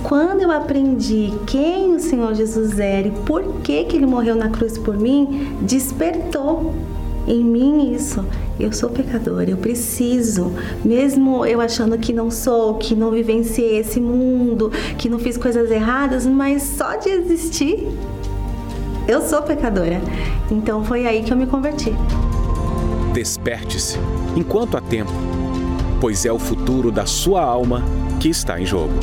[0.07, 4.49] Quando eu aprendi quem o Senhor Jesus era e por que, que ele morreu na
[4.49, 6.73] cruz por mim, despertou
[7.27, 8.25] em mim isso.
[8.57, 10.53] Eu sou pecadora, eu preciso,
[10.85, 15.73] mesmo eu achando que não sou, que não vivenciei esse mundo, que não fiz coisas
[15.73, 17.89] erradas, mas só de existir,
[19.09, 20.01] eu sou pecadora.
[20.49, 21.93] Então foi aí que eu me converti.
[23.13, 23.99] Desperte-se
[24.37, 25.11] enquanto há tempo,
[26.01, 27.83] pois é o futuro da sua alma
[28.21, 28.95] que está em jogo.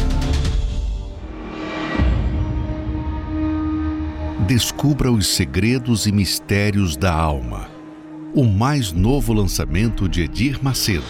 [4.48, 7.70] Descubra os segredos e mistérios da alma.
[8.36, 11.06] O mais novo lançamento de Edir Macedo.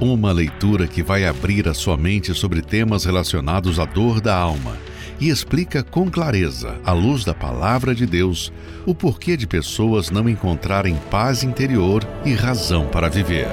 [0.00, 4.78] Uma leitura que vai abrir a sua mente sobre temas relacionados à dor da alma
[5.18, 8.52] e explica com clareza, à luz da palavra de Deus,
[8.86, 13.48] o porquê de pessoas não encontrarem paz interior e razão para viver.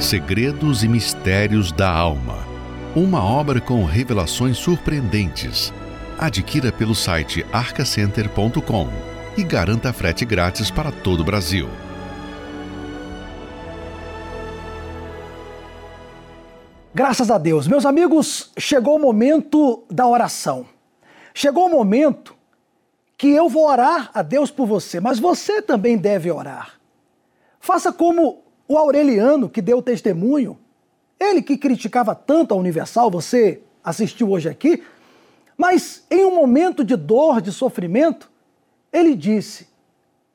[0.00, 2.51] Segredos e Mistérios da Alma.
[2.94, 5.72] Uma obra com revelações surpreendentes.
[6.18, 8.86] Adquira pelo site arcacenter.com
[9.34, 11.70] e garanta frete grátis para todo o Brasil.
[16.94, 17.66] Graças a Deus.
[17.66, 20.66] Meus amigos, chegou o momento da oração.
[21.32, 22.34] Chegou o momento
[23.16, 26.74] que eu vou orar a Deus por você, mas você também deve orar.
[27.58, 30.58] Faça como o Aureliano, que deu testemunho,
[31.22, 34.82] ele que criticava tanto a Universal, você assistiu hoje aqui,
[35.56, 38.30] mas em um momento de dor, de sofrimento,
[38.92, 39.68] ele disse: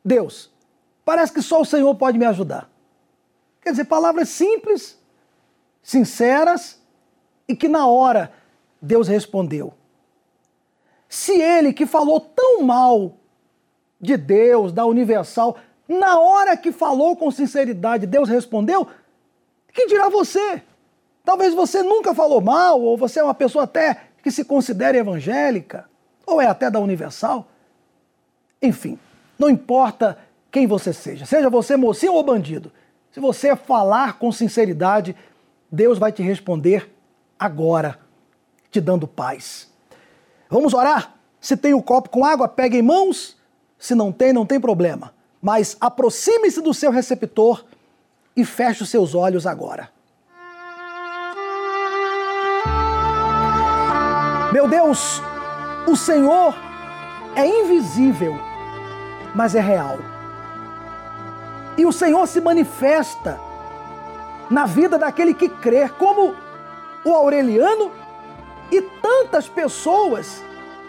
[0.03, 0.51] Deus,
[1.03, 2.69] parece que só o Senhor pode me ajudar.
[3.61, 4.97] Quer dizer, palavras simples,
[5.83, 6.81] sinceras
[7.47, 8.31] e que na hora
[8.81, 9.73] Deus respondeu.
[11.09, 13.17] Se ele que falou tão mal
[13.99, 15.57] de Deus, da Universal,
[15.88, 18.88] Na hora que falou com sinceridade, Deus respondeu,
[19.71, 20.61] que dirá você?
[21.28, 25.84] Talvez você nunca falou mal, ou você é uma pessoa até que se considere evangélica,
[26.25, 27.45] ou é até da Universal.
[28.61, 28.97] Enfim,
[29.38, 30.17] não importa
[30.49, 32.71] quem você seja, seja você mocinho ou bandido,
[33.11, 35.17] se você falar com sinceridade,
[35.69, 36.89] Deus vai te responder
[37.38, 37.99] agora,
[38.71, 39.69] te dando paz.
[40.49, 41.13] Vamos orar?
[41.41, 43.36] Se tem o um copo com água, pegue em mãos.
[43.78, 45.13] Se não tem, não tem problema.
[45.41, 47.65] Mas aproxime-se do seu receptor
[48.34, 49.97] e feche os seus olhos agora.
[54.52, 55.22] Meu Deus,
[55.86, 56.56] o Senhor
[57.36, 58.34] é invisível,
[59.36, 59.98] mas é real.
[61.78, 63.39] E o Senhor se manifesta
[64.50, 66.34] na vida daquele que crê, como
[67.04, 67.91] o Aureliano
[68.72, 70.41] e tantas pessoas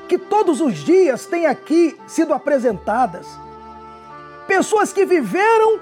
[0.09, 3.27] que todos os dias têm aqui sido apresentadas.
[4.47, 5.81] Pessoas que viveram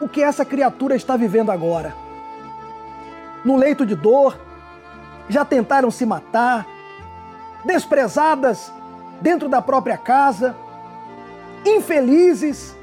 [0.00, 1.94] o que essa criatura está vivendo agora.
[3.44, 4.36] No leito de dor,
[5.28, 6.66] já tentaram se matar,
[7.64, 8.72] desprezadas
[9.20, 10.54] dentro da própria casa,
[11.64, 12.74] infelizes,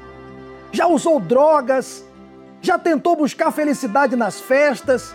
[0.70, 2.04] já usou drogas,
[2.60, 5.14] já tentou buscar felicidade nas festas,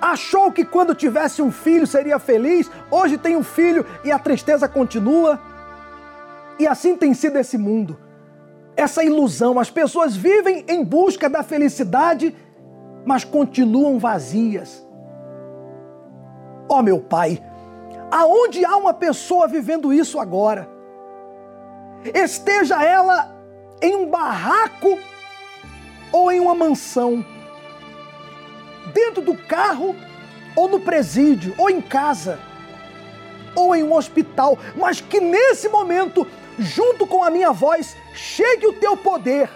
[0.00, 4.68] achou que quando tivesse um filho seria feliz, hoje tem um filho e a tristeza
[4.68, 5.40] continua.
[6.58, 7.98] E assim tem sido esse mundo.
[8.76, 12.34] Essa ilusão, as pessoas vivem em busca da felicidade,
[13.04, 14.86] mas continuam vazias.
[16.68, 17.42] Ó oh, meu Pai,
[18.10, 20.68] aonde há uma pessoa vivendo isso agora,
[22.14, 23.34] esteja ela
[23.82, 24.98] em um barraco
[26.12, 27.24] ou em uma mansão,
[28.92, 29.94] dentro do carro
[30.56, 32.38] ou no presídio, ou em casa,
[33.54, 36.26] ou em um hospital, mas que nesse momento,
[36.58, 39.48] junto com a minha voz, chegue o teu poder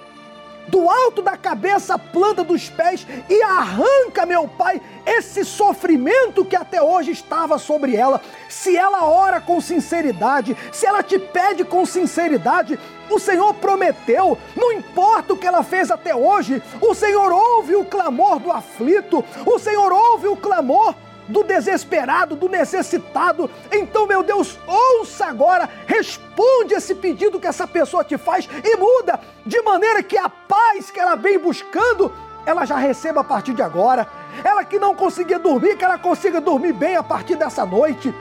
[0.68, 6.82] do alto da cabeça planta dos pés e arranca, meu Pai, esse sofrimento que até
[6.82, 8.20] hoje estava sobre ela.
[8.48, 12.78] Se ela ora com sinceridade, se ela te pede com sinceridade,
[13.10, 17.84] o Senhor prometeu, não importa o que ela fez até hoje, o Senhor ouve o
[17.84, 20.94] clamor do aflito, o Senhor ouve o clamor
[21.32, 23.50] do desesperado, do necessitado.
[23.72, 29.18] Então, meu Deus, ouça agora, responde esse pedido que essa pessoa te faz e muda,
[29.44, 32.12] de maneira que a paz que ela vem buscando,
[32.44, 34.06] ela já receba a partir de agora.
[34.44, 38.14] Ela que não conseguia dormir, que ela consiga dormir bem a partir dessa noite.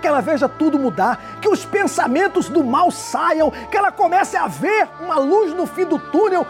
[0.00, 4.46] Que ela veja tudo mudar, que os pensamentos do mal saiam, que ela comece a
[4.46, 6.46] ver uma luz no fim do túnel,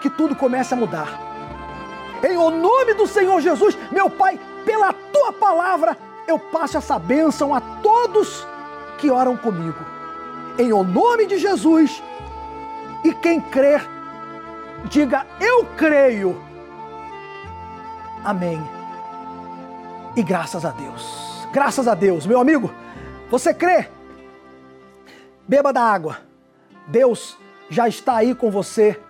[0.00, 1.30] que tudo comece a mudar.
[2.22, 5.96] Em o nome do Senhor Jesus, meu Pai, pela tua palavra,
[6.26, 8.46] eu passo essa bênção a todos
[8.98, 9.78] que oram comigo.
[10.58, 12.02] Em o nome de Jesus.
[13.02, 13.86] E quem crer,
[14.84, 16.40] diga: Eu creio.
[18.24, 18.60] Amém.
[20.14, 21.46] E graças a Deus.
[21.52, 22.70] Graças a Deus, meu amigo.
[23.30, 23.88] Você crê?
[25.48, 26.18] Beba da água.
[26.86, 27.38] Deus
[27.68, 29.00] já está aí com você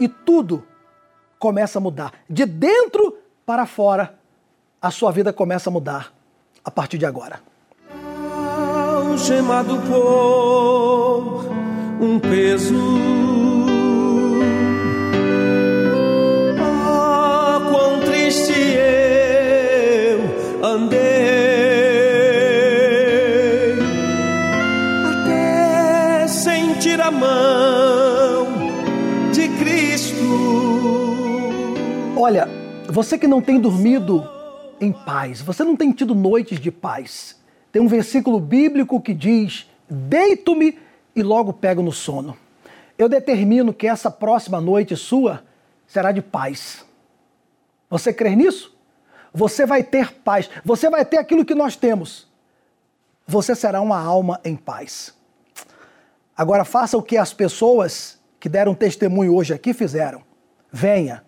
[0.00, 0.66] e tudo
[1.38, 2.12] começa a mudar.
[2.28, 4.18] De dentro para fora
[4.86, 6.12] a sua vida começa a mudar
[6.64, 7.40] a partir de agora.
[9.10, 11.44] Algemado por
[12.00, 12.74] um peso.
[16.60, 20.20] Ah, quão triste eu
[20.64, 20.96] andei.
[25.10, 28.46] Até sentir a mão
[29.32, 30.14] de Cristo.
[32.16, 32.48] Olha,
[32.88, 34.35] você que não tem dormido
[34.80, 37.40] em paz, você não tem tido noites de paz.
[37.72, 40.78] Tem um versículo bíblico que diz: Deito-me
[41.14, 42.36] e logo pego no sono.
[42.98, 45.44] Eu determino que essa próxima noite sua
[45.86, 46.84] será de paz.
[47.90, 48.74] Você crê nisso?
[49.32, 52.26] Você vai ter paz, você vai ter aquilo que nós temos.
[53.26, 55.14] Você será uma alma em paz.
[56.36, 60.22] Agora faça o que as pessoas que deram testemunho hoje aqui fizeram.
[60.70, 61.24] Venha.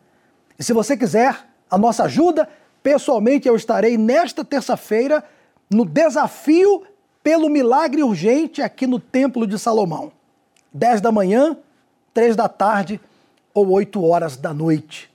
[0.58, 2.48] E se você quiser a nossa ajuda,
[2.88, 5.22] Pessoalmente, eu estarei nesta terça-feira
[5.70, 6.86] no desafio
[7.22, 10.10] pelo milagre urgente aqui no Templo de Salomão.
[10.72, 11.54] 10 da manhã,
[12.14, 12.98] 3 da tarde
[13.52, 15.10] ou 8 horas da noite.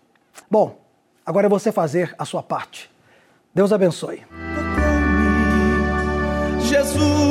[0.52, 0.78] Bom,
[1.26, 2.92] agora é você fazer a sua parte.
[3.56, 4.22] Deus abençoe.
[6.60, 7.23] Jesus